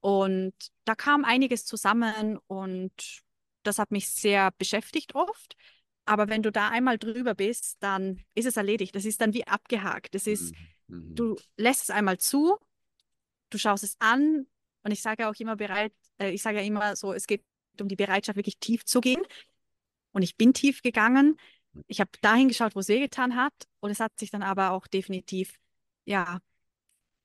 [0.00, 3.22] Und da kam einiges zusammen und
[3.62, 5.56] das hat mich sehr beschäftigt oft.
[6.04, 8.94] Aber wenn du da einmal drüber bist, dann ist es erledigt.
[8.94, 10.14] Das ist dann wie abgehakt.
[10.14, 10.54] Das ist,
[10.86, 10.96] mhm.
[10.96, 11.14] mhm.
[11.14, 12.56] du lässt es einmal zu,
[13.50, 14.46] du schaust es an
[14.82, 17.44] und ich sage auch immer bereit, äh, ich sage ja immer so, es geht
[17.80, 19.22] um die Bereitschaft, wirklich tief zu gehen.
[20.12, 21.36] Und ich bin tief gegangen.
[21.86, 23.54] Ich habe dahin geschaut, wo es wehgetan hat.
[23.80, 25.58] Und es hat sich dann aber auch definitiv,
[26.04, 26.40] ja,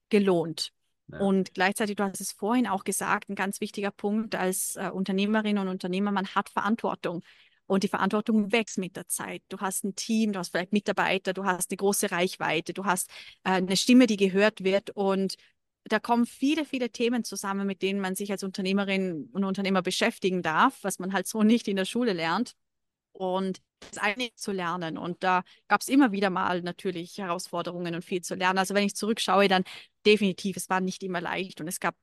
[0.09, 0.74] gelohnt.
[1.07, 5.57] Und gleichzeitig, du hast es vorhin auch gesagt, ein ganz wichtiger Punkt als äh, Unternehmerin
[5.57, 7.23] und Unternehmer, man hat Verantwortung.
[7.67, 9.41] Und die Verantwortung wächst mit der Zeit.
[9.49, 13.09] Du hast ein Team, du hast vielleicht Mitarbeiter, du hast eine große Reichweite, du hast
[13.43, 14.91] äh, eine Stimme, die gehört wird.
[14.91, 15.35] Und
[15.85, 20.41] da kommen viele, viele Themen zusammen, mit denen man sich als Unternehmerin und Unternehmer beschäftigen
[20.41, 22.55] darf, was man halt so nicht in der Schule lernt.
[23.15, 24.97] Und das eine zu lernen.
[24.97, 28.59] Und da gab es immer wieder mal natürlich Herausforderungen und viel zu lernen.
[28.59, 29.63] Also wenn ich zurückschaue, dann
[30.05, 31.95] definitiv, es war nicht immer leicht und es gab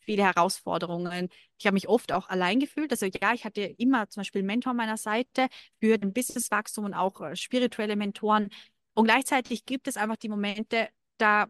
[0.00, 1.28] viele Herausforderungen.
[1.58, 2.90] Ich habe mich oft auch allein gefühlt.
[2.92, 5.48] Also ja, ich hatte immer zum Beispiel einen Mentor an meiner Seite
[5.80, 8.48] für den Businesswachstum und auch äh, spirituelle Mentoren.
[8.94, 11.46] Und gleichzeitig gibt es einfach die Momente, da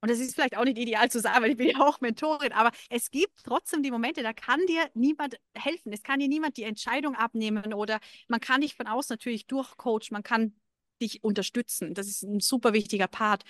[0.00, 2.52] und das ist vielleicht auch nicht ideal zu sagen, weil ich bin ja auch Mentorin,
[2.52, 5.92] aber es gibt trotzdem die Momente, da kann dir niemand helfen.
[5.92, 10.08] Es kann dir niemand die Entscheidung abnehmen oder man kann dich von außen natürlich durchcoachen,
[10.12, 10.54] man kann
[11.02, 11.94] dich unterstützen.
[11.94, 13.44] Das ist ein super wichtiger Part.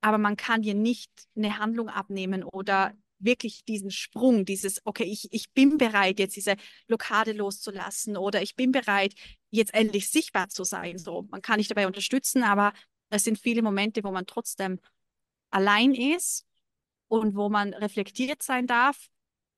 [0.00, 5.28] Aber man kann dir nicht eine Handlung abnehmen oder wirklich diesen Sprung, dieses, okay, ich,
[5.32, 6.56] ich bin bereit, jetzt diese
[6.86, 9.14] Blockade loszulassen oder ich bin bereit,
[9.50, 10.98] jetzt endlich sichtbar zu sein.
[10.98, 12.72] So, man kann dich dabei unterstützen, aber
[13.10, 14.78] es sind viele Momente, wo man trotzdem
[15.50, 16.46] allein ist
[17.08, 19.08] und wo man reflektiert sein darf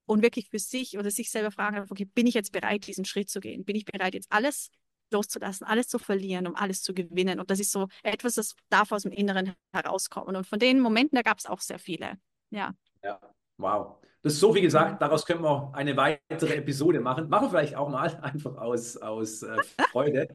[0.07, 3.05] und wirklich für sich oder sich selber fragen darf, okay, bin ich jetzt bereit, diesen
[3.05, 3.65] Schritt zu gehen?
[3.65, 4.71] Bin ich bereit, jetzt alles
[5.13, 7.41] loszulassen, alles zu verlieren, um alles zu gewinnen.
[7.41, 10.37] Und das ist so etwas, das darf aus dem Inneren herauskommen.
[10.37, 12.15] Und von den Momenten, da gab es auch sehr viele.
[12.51, 12.75] Ja.
[13.03, 13.21] Ja,
[13.57, 13.97] wow.
[14.23, 17.29] Das ist so viel gesagt, daraus können wir eine weitere Episode machen.
[17.29, 19.57] Machen wir vielleicht auch mal einfach aus, aus äh,
[19.91, 20.29] Freude.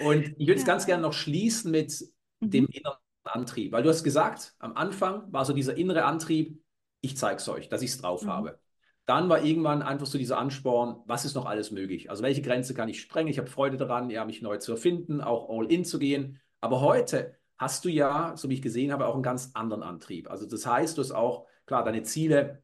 [0.00, 0.66] Und ich würde es ja.
[0.66, 2.04] ganz gerne noch schließen mit
[2.40, 2.50] mhm.
[2.50, 6.62] dem inneren Antrieb, weil du hast gesagt, am Anfang war so dieser innere Antrieb,
[7.00, 8.30] ich zeige es euch, dass ich es drauf mhm.
[8.30, 8.58] habe.
[9.06, 12.10] Dann war irgendwann einfach so dieser Ansporn, was ist noch alles möglich?
[12.10, 13.28] Also welche Grenze kann ich sprengen?
[13.28, 16.40] Ich habe Freude daran, ja, mich neu zu erfinden, auch all in zu gehen.
[16.60, 20.30] Aber heute hast du ja, so wie ich gesehen habe, auch einen ganz anderen Antrieb.
[20.30, 22.62] Also das heißt, du hast auch, klar, deine Ziele,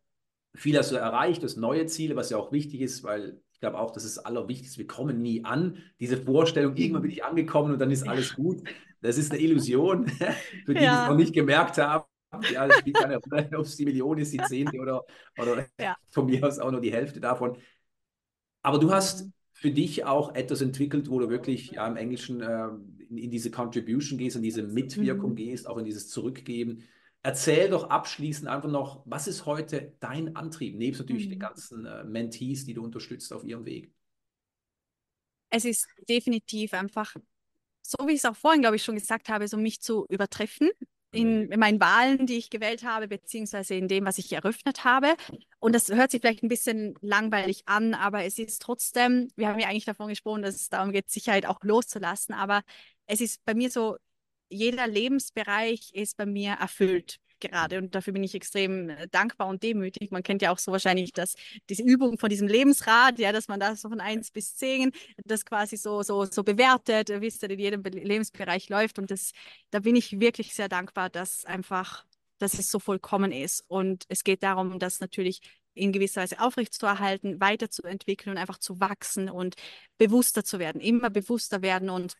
[0.55, 3.61] viel hast du erreicht, du hast neue Ziele, was ja auch wichtig ist, weil ich
[3.61, 5.79] glaube auch, das ist das Allerwichtigste, wir kommen nie an.
[5.99, 8.63] Diese Vorstellung, irgendwann bin ich angekommen und dann ist alles gut,
[9.01, 10.09] das ist eine Illusion,
[10.65, 10.97] für die, ja.
[10.97, 12.05] die es noch nicht gemerkt haben.
[12.53, 15.05] Ja, das spielt keine Rolle, ob es die Million ist, die Zehnte oder,
[15.39, 15.97] oder ja.
[16.11, 17.57] von mir aus auch nur die Hälfte davon.
[18.63, 22.69] Aber du hast für dich auch etwas entwickelt, wo du wirklich ja, im Englischen äh,
[23.09, 25.37] in, in, diese Contribution gehst, in diese Mitwirkung mhm.
[25.37, 26.85] gehst, auch in dieses Zurückgeben.
[27.23, 31.31] Erzähl doch abschließend einfach noch, was ist heute dein Antrieb, nebst natürlich mhm.
[31.31, 33.93] den ganzen äh, Mentees, die du unterstützt auf ihrem Weg?
[35.49, 37.17] Es ist definitiv einfach,
[37.91, 40.71] so wie ich es auch vorhin, glaube ich, schon gesagt habe, so mich zu übertreffen
[41.13, 45.15] in, in, meinen Wahlen, die ich gewählt habe, beziehungsweise in dem, was ich eröffnet habe.
[45.59, 49.59] Und das hört sich vielleicht ein bisschen langweilig an, aber es ist trotzdem, wir haben
[49.59, 52.63] ja eigentlich davon gesprochen, dass es darum geht, Sicherheit auch loszulassen, aber
[53.07, 53.97] es ist bei mir so,
[54.49, 57.79] jeder Lebensbereich ist bei mir erfüllt gerade.
[57.79, 60.11] Und dafür bin ich extrem äh, dankbar und demütig.
[60.11, 61.35] Man kennt ja auch so wahrscheinlich das,
[61.69, 64.93] diese Übung von diesem Lebensrad, ja, dass man da so von 1 bis 10
[65.25, 68.99] das quasi so, so, so bewertet, wie es in jedem Lebensbereich läuft.
[68.99, 69.33] Und das,
[69.71, 72.05] da bin ich wirklich sehr dankbar, dass einfach,
[72.39, 73.65] dass es so vollkommen ist.
[73.69, 75.41] Und es geht darum, dass natürlich
[75.77, 79.57] in gewisser Weise aufrechtzuerhalten, weiterzuentwickeln und einfach zu wachsen und
[79.99, 82.17] bewusster zu werden, immer bewusster werden und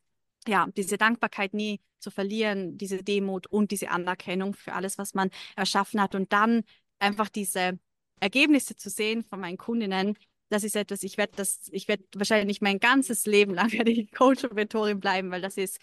[0.49, 5.31] ja, diese Dankbarkeit nie zu verlieren, diese Demut und diese Anerkennung für alles, was man
[5.57, 6.63] erschaffen hat und dann
[6.99, 7.79] einfach diese
[8.21, 10.17] Ergebnisse zu sehen von meinen Kundinnen,
[10.49, 14.13] das ist etwas, ich werde das, ich werde wahrscheinlich mein ganzes Leben lang werde ich
[14.13, 15.79] Coach und Mentorin bleiben, weil das ist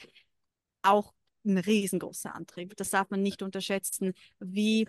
[0.81, 1.13] auch
[1.45, 2.75] ein riesengroßer Antrieb.
[2.77, 4.87] Das darf man nicht unterschätzen, wie,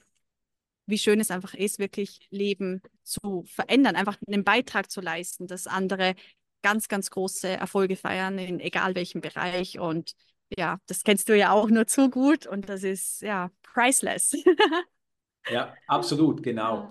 [0.87, 5.67] wie schön es einfach ist, wirklich Leben zu verändern, einfach einen Beitrag zu leisten, dass
[5.67, 6.15] andere
[6.64, 9.79] ganz, ganz große Erfolge feiern, in egal welchem Bereich.
[9.79, 10.14] Und
[10.57, 14.33] ja, das kennst du ja auch nur zu gut und das ist ja priceless.
[15.50, 16.90] ja, absolut, genau.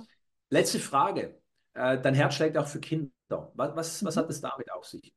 [0.52, 1.42] Letzte Frage.
[1.74, 3.12] Äh, dein Herz schlägt auch für Kinder.
[3.56, 4.20] Was, was, was mhm.
[4.20, 5.12] hat es damit auf sich?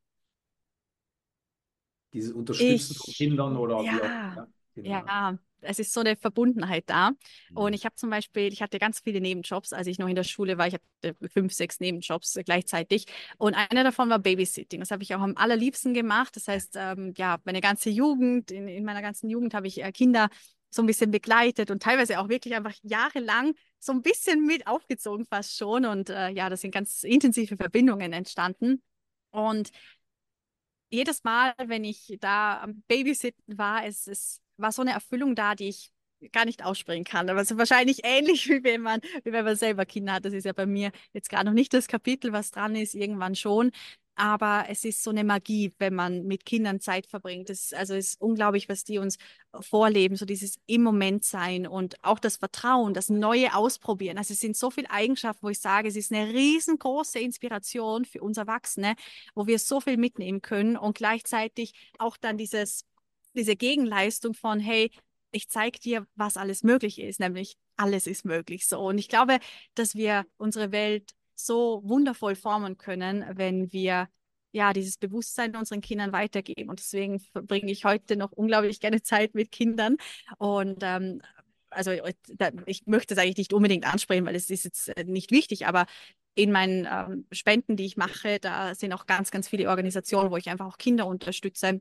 [2.14, 4.88] Dieses Unterstützen ich, von Kindern oder ja, wie auch, ja, genau.
[4.88, 7.12] ja, es ist so eine Verbundenheit da.
[7.54, 7.74] Und mhm.
[7.74, 10.58] ich habe zum Beispiel, ich hatte ganz viele Nebenjobs, als ich noch in der Schule
[10.58, 10.66] war.
[10.66, 13.06] Ich hatte fünf, sechs Nebenjobs gleichzeitig.
[13.38, 14.80] Und einer davon war Babysitting.
[14.80, 16.36] Das habe ich auch am allerliebsten gemacht.
[16.36, 19.92] Das heißt, ähm, ja, meine ganze Jugend, in, in meiner ganzen Jugend habe ich äh,
[19.92, 20.28] Kinder
[20.70, 25.24] so ein bisschen begleitet und teilweise auch wirklich einfach jahrelang so ein bisschen mit aufgezogen
[25.24, 25.84] fast schon.
[25.84, 28.82] Und äh, ja, das sind ganz intensive Verbindungen entstanden.
[29.30, 29.70] Und
[30.90, 35.54] jedes Mal, wenn ich da am Babysitten war, es, es war so eine Erfüllung da,
[35.54, 35.92] die ich
[36.32, 37.28] gar nicht aussprechen kann.
[37.28, 40.24] Aber es ist wahrscheinlich ähnlich, wie wenn man, wie wenn man selber Kinder hat.
[40.24, 43.34] Das ist ja bei mir jetzt gerade noch nicht das Kapitel, was dran ist, irgendwann
[43.34, 43.70] schon.
[44.18, 47.50] Aber es ist so eine Magie, wenn man mit Kindern Zeit verbringt.
[47.50, 49.18] Das, also es ist unglaublich, was die uns
[49.60, 54.16] vorleben, so dieses im Moment sein und auch das Vertrauen, das Neue ausprobieren.
[54.16, 58.22] Also es sind so viele Eigenschaften, wo ich sage, es ist eine riesengroße Inspiration für
[58.22, 58.94] uns Erwachsene,
[59.34, 62.86] wo wir so viel mitnehmen können und gleichzeitig auch dann dieses
[63.37, 64.90] diese Gegenleistung von, hey,
[65.31, 68.81] ich zeige dir, was alles möglich ist, nämlich alles ist möglich so.
[68.81, 69.38] Und ich glaube,
[69.75, 74.09] dass wir unsere Welt so wundervoll formen können, wenn wir
[74.53, 76.70] ja dieses Bewusstsein unseren Kindern weitergeben.
[76.70, 79.96] Und deswegen verbringe ich heute noch unglaublich gerne Zeit mit Kindern.
[80.38, 81.20] Und ähm,
[81.68, 81.90] also
[82.64, 85.85] ich möchte es eigentlich nicht unbedingt ansprechen, weil es ist jetzt äh, nicht wichtig, aber
[86.35, 90.37] in meinen ähm, Spenden, die ich mache, da sind auch ganz, ganz viele Organisationen, wo
[90.37, 91.81] ich einfach auch Kinder unterstütze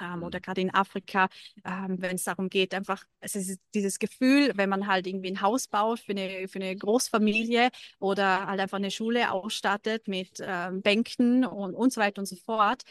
[0.00, 0.42] ähm, oder mhm.
[0.42, 1.28] gerade in Afrika,
[1.64, 5.40] ähm, wenn es darum geht, einfach, es ist dieses Gefühl, wenn man halt irgendwie ein
[5.40, 10.82] Haus baut für eine, für eine Großfamilie oder halt einfach eine Schule ausstattet mit ähm,
[10.82, 12.82] Bänken und, und so weiter und so fort.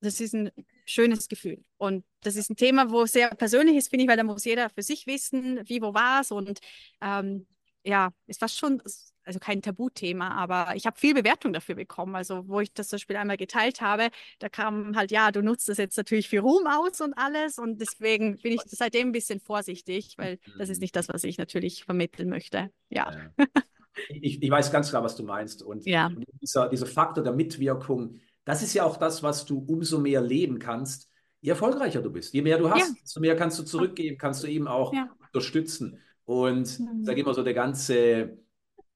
[0.00, 0.50] Das ist ein
[0.84, 1.64] schönes Gefühl.
[1.76, 4.70] Und das ist ein Thema, wo sehr persönlich ist, finde ich, weil da muss jeder
[4.70, 6.30] für sich wissen, wie, wo war es.
[6.30, 6.60] Und
[7.00, 7.46] ähm,
[7.84, 8.82] ja, ist fast schon
[9.28, 12.16] also kein Tabuthema, aber ich habe viel Bewertung dafür bekommen.
[12.16, 14.08] Also wo ich das zum Beispiel einmal geteilt habe,
[14.38, 17.58] da kam halt, ja, du nutzt das jetzt natürlich für Ruhm aus und alles.
[17.58, 20.84] Und deswegen bin ich seitdem ein bisschen vorsichtig, weil das ist mhm.
[20.84, 22.70] nicht das, was ich natürlich vermitteln möchte.
[22.88, 23.12] Ja.
[23.38, 23.46] ja.
[24.10, 25.60] Ich, ich, weiß ganz klar, was du meinst.
[25.60, 26.12] Und, ja.
[26.40, 30.60] dieser, dieser Faktor der Mitwirkung, das ist ja auch das, was du umso mehr leben
[30.60, 31.10] kannst,
[31.40, 32.32] je erfolgreicher du bist.
[32.32, 32.94] Je mehr du hast, ja.
[33.02, 34.94] desto mehr kannst du zurückgeben, kannst du eben auch
[35.32, 35.98] unterstützen.
[36.28, 37.04] Und mhm.
[37.04, 38.36] sage immer so, der ganze,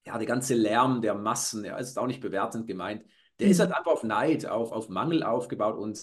[0.05, 3.07] ja, der ganze Lärm der Massen, ja, ist auch nicht bewertend gemeint,
[3.39, 3.53] der mhm.
[3.53, 5.99] ist halt einfach auf Neid, auf, auf Mangel aufgebaut und,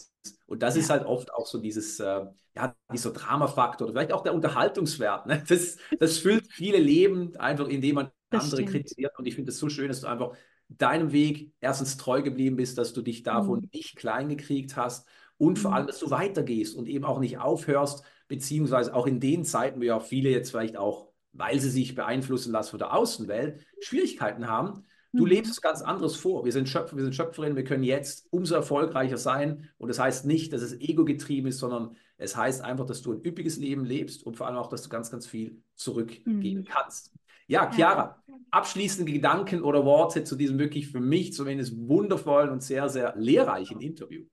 [0.47, 0.81] und das ja.
[0.81, 2.25] ist halt oft auch so dieses, äh,
[2.55, 5.27] ja, dieser Dramafaktor oder vielleicht auch der Unterhaltungswert.
[5.27, 5.43] Ne?
[5.47, 8.71] Das, das füllt viele Leben einfach, indem man das andere stimmt.
[8.71, 10.35] kritisiert und ich finde es so schön, dass du einfach
[10.67, 13.69] deinem Weg erstens treu geblieben bist, dass du dich davon mhm.
[13.71, 15.07] nicht klein gekriegt hast
[15.37, 15.89] und vor allem, mhm.
[15.89, 19.99] dass du weitergehst und eben auch nicht aufhörst, beziehungsweise auch in den Zeiten, wo ja
[19.99, 25.23] viele jetzt vielleicht auch, weil sie sich beeinflussen lassen von der Außenwelt, Schwierigkeiten haben, Du
[25.23, 25.29] mhm.
[25.29, 26.45] lebst es ganz anderes vor.
[26.45, 29.69] Wir sind Schöpfer, wir sind Schöpferinnen, wir können jetzt umso erfolgreicher sein.
[29.77, 33.21] Und das heißt nicht, dass es ego-getrieben ist, sondern es heißt einfach, dass du ein
[33.25, 36.65] üppiges Leben lebst und vor allem auch, dass du ganz, ganz viel zurückgeben mhm.
[36.65, 37.11] kannst.
[37.47, 38.21] Ja, Chiara,
[38.51, 43.81] abschließende Gedanken oder Worte zu diesem wirklich für mich zumindest wundervollen und sehr, sehr lehrreichen
[43.81, 44.25] Interview.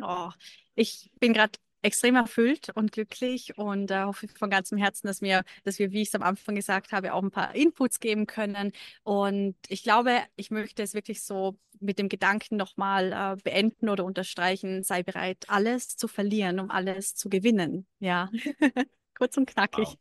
[0.00, 0.30] Oh,
[0.76, 5.42] ich bin gerade extrem erfüllt und glücklich und äh, hoffe von ganzem Herzen, dass wir,
[5.64, 8.72] dass wir, wie ich es am Anfang gesagt habe, auch ein paar Inputs geben können.
[9.02, 14.04] Und ich glaube, ich möchte es wirklich so mit dem Gedanken nochmal äh, beenden oder
[14.04, 17.86] unterstreichen, sei bereit, alles zu verlieren, um alles zu gewinnen.
[17.98, 18.30] Ja,
[19.14, 19.88] kurz und knackig.
[19.88, 19.98] Wow.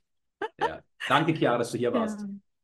[0.59, 0.83] Ja.
[1.07, 2.21] Danke, Chiara, dass du hier warst.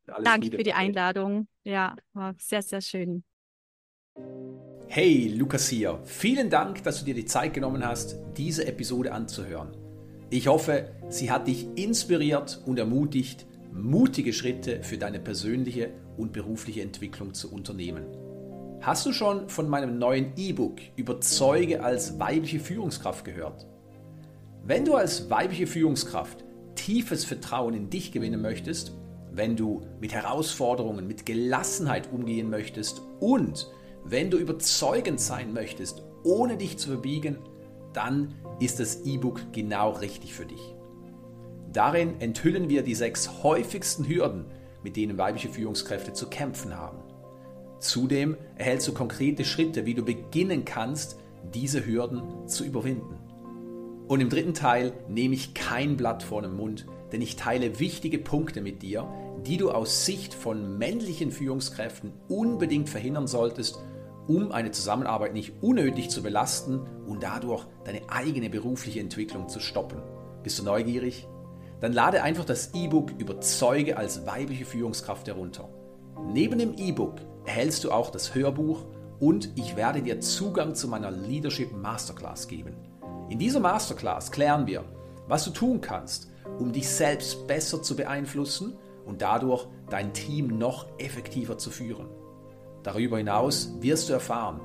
[0.07, 0.21] Ja.
[0.21, 0.57] Danke Liebe.
[0.57, 1.47] für die Einladung.
[1.63, 3.23] Ja, war sehr, sehr schön.
[4.89, 5.99] Hey, Lukas hier.
[6.05, 9.75] Vielen Dank, dass du dir die Zeit genommen hast, diese Episode anzuhören.
[10.29, 16.81] Ich hoffe, sie hat dich inspiriert und ermutigt, mutige Schritte für deine persönliche und berufliche
[16.81, 18.05] Entwicklung zu unternehmen.
[18.79, 23.67] Hast du schon von meinem neuen E-Book Überzeuge als weibliche Führungskraft gehört?
[24.63, 28.93] Wenn du als weibliche Führungskraft tiefes Vertrauen in dich gewinnen möchtest,
[29.31, 33.67] wenn du mit Herausforderungen mit Gelassenheit umgehen möchtest und
[34.09, 37.37] wenn du überzeugend sein möchtest, ohne dich zu verbiegen,
[37.93, 40.75] dann ist das E-Book genau richtig für dich.
[41.73, 44.45] Darin enthüllen wir die sechs häufigsten Hürden,
[44.83, 46.99] mit denen weibliche Führungskräfte zu kämpfen haben.
[47.79, 51.19] Zudem erhältst du konkrete Schritte, wie du beginnen kannst,
[51.53, 53.19] diese Hürden zu überwinden.
[54.07, 58.17] Und im dritten Teil nehme ich kein Blatt vor den Mund, denn ich teile wichtige
[58.19, 59.07] Punkte mit dir,
[59.45, 63.79] die du aus Sicht von männlichen Führungskräften unbedingt verhindern solltest,
[64.27, 70.01] um eine Zusammenarbeit nicht unnötig zu belasten und dadurch deine eigene berufliche Entwicklung zu stoppen.
[70.43, 71.27] Bist du neugierig?
[71.79, 75.69] Dann lade einfach das E-Book Überzeuge als weibliche Führungskraft herunter.
[76.25, 77.15] Neben dem E-Book
[77.45, 78.85] erhältst du auch das Hörbuch
[79.19, 82.75] und ich werde dir Zugang zu meiner Leadership Masterclass geben.
[83.29, 84.83] In dieser Masterclass klären wir,
[85.27, 90.87] was du tun kannst, um dich selbst besser zu beeinflussen und dadurch dein Team noch
[90.99, 92.07] effektiver zu führen.
[92.87, 94.61] Darüber hinaus wirst du erfahren,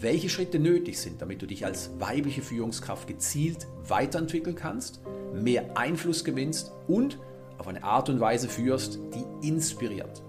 [0.00, 5.02] welche Schritte nötig sind, damit du dich als weibliche Führungskraft gezielt weiterentwickeln kannst,
[5.34, 7.18] mehr Einfluss gewinnst und
[7.58, 10.22] auf eine Art und Weise führst, die inspiriert.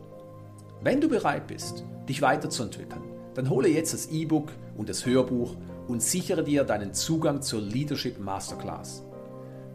[0.81, 5.55] Wenn du bereit bist, dich weiterzuentwickeln, dann hole jetzt das E-Book und das Hörbuch
[5.87, 9.05] und sichere dir deinen Zugang zur Leadership Masterclass.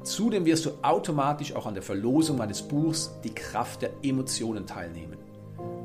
[0.02, 5.21] Zudem wirst du automatisch auch an der Verlosung meines Buchs Die Kraft der Emotionen teilnehmen.